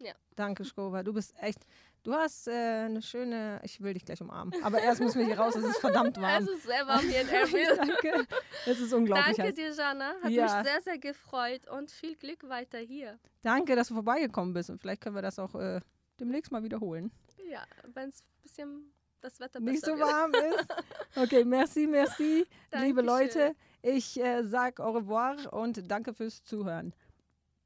Ja. 0.00 0.12
Danke, 0.34 0.66
Skova. 0.66 1.02
Du 1.02 1.14
bist 1.14 1.34
echt. 1.40 1.66
Du 2.02 2.12
hast 2.12 2.46
äh, 2.48 2.50
eine 2.52 3.00
schöne. 3.00 3.58
Ich 3.64 3.80
will 3.80 3.94
dich 3.94 4.04
gleich 4.04 4.20
umarmen. 4.20 4.52
Aber 4.62 4.78
erst 4.78 5.00
müssen 5.00 5.18
wir 5.20 5.24
hier 5.24 5.38
raus. 5.38 5.56
Es 5.56 5.64
ist 5.64 5.78
verdammt 5.78 6.20
warm. 6.20 6.44
es 6.44 6.50
ist 6.50 6.64
sehr 6.64 6.86
warm 6.86 7.00
hier 7.00 7.22
in 7.22 7.28
Erbil. 7.28 7.76
Danke. 7.76 8.26
Es 8.66 8.78
ist 8.78 8.92
unglaublich. 8.92 9.36
Danke 9.38 9.54
dir, 9.54 9.72
Jana. 9.72 10.14
Hat 10.22 10.30
ja. 10.30 10.42
mich 10.44 10.68
sehr, 10.70 10.82
sehr 10.82 10.98
gefreut 10.98 11.66
und 11.70 11.90
viel 11.90 12.16
Glück 12.16 12.46
weiter 12.50 12.80
hier. 12.80 13.18
Danke, 13.40 13.76
dass 13.76 13.88
du 13.88 13.94
vorbeigekommen 13.94 14.52
bist. 14.52 14.68
Und 14.68 14.78
vielleicht 14.78 15.00
können 15.00 15.14
wir 15.14 15.22
das 15.22 15.38
auch 15.38 15.54
äh, 15.54 15.80
demnächst 16.20 16.52
mal 16.52 16.62
wiederholen. 16.62 17.10
Ja, 17.48 17.64
wenn 17.94 18.10
es 18.10 18.20
ein 18.20 18.42
bisschen 18.42 18.92
das 19.26 19.40
Wetter 19.40 19.60
nicht 19.60 19.84
so 19.84 19.98
warm 19.98 20.32
ist. 20.34 20.68
Okay, 21.16 21.44
merci, 21.44 21.86
merci, 21.86 22.46
liebe 22.78 23.00
Leute. 23.00 23.54
Ich 23.80 24.20
äh, 24.20 24.42
sage 24.44 24.84
au 24.84 24.90
revoir 24.90 25.50
und 25.50 25.90
danke 25.90 26.12
fürs 26.12 26.44
Zuhören. 26.44 26.92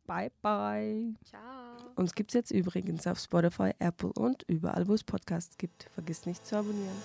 Bye, 0.06 0.30
bye. 0.40 1.14
Ciao. 1.24 1.92
Uns 1.96 2.14
gibt 2.14 2.30
es 2.30 2.34
jetzt 2.34 2.50
übrigens 2.52 3.08
auf 3.08 3.18
Spotify, 3.18 3.72
Apple 3.80 4.12
und 4.12 4.44
überall, 4.46 4.86
wo 4.86 4.94
es 4.94 5.02
Podcasts 5.02 5.56
gibt. 5.58 5.88
Vergiss 5.92 6.26
nicht 6.26 6.46
zu 6.46 6.56
abonnieren. 6.56 6.96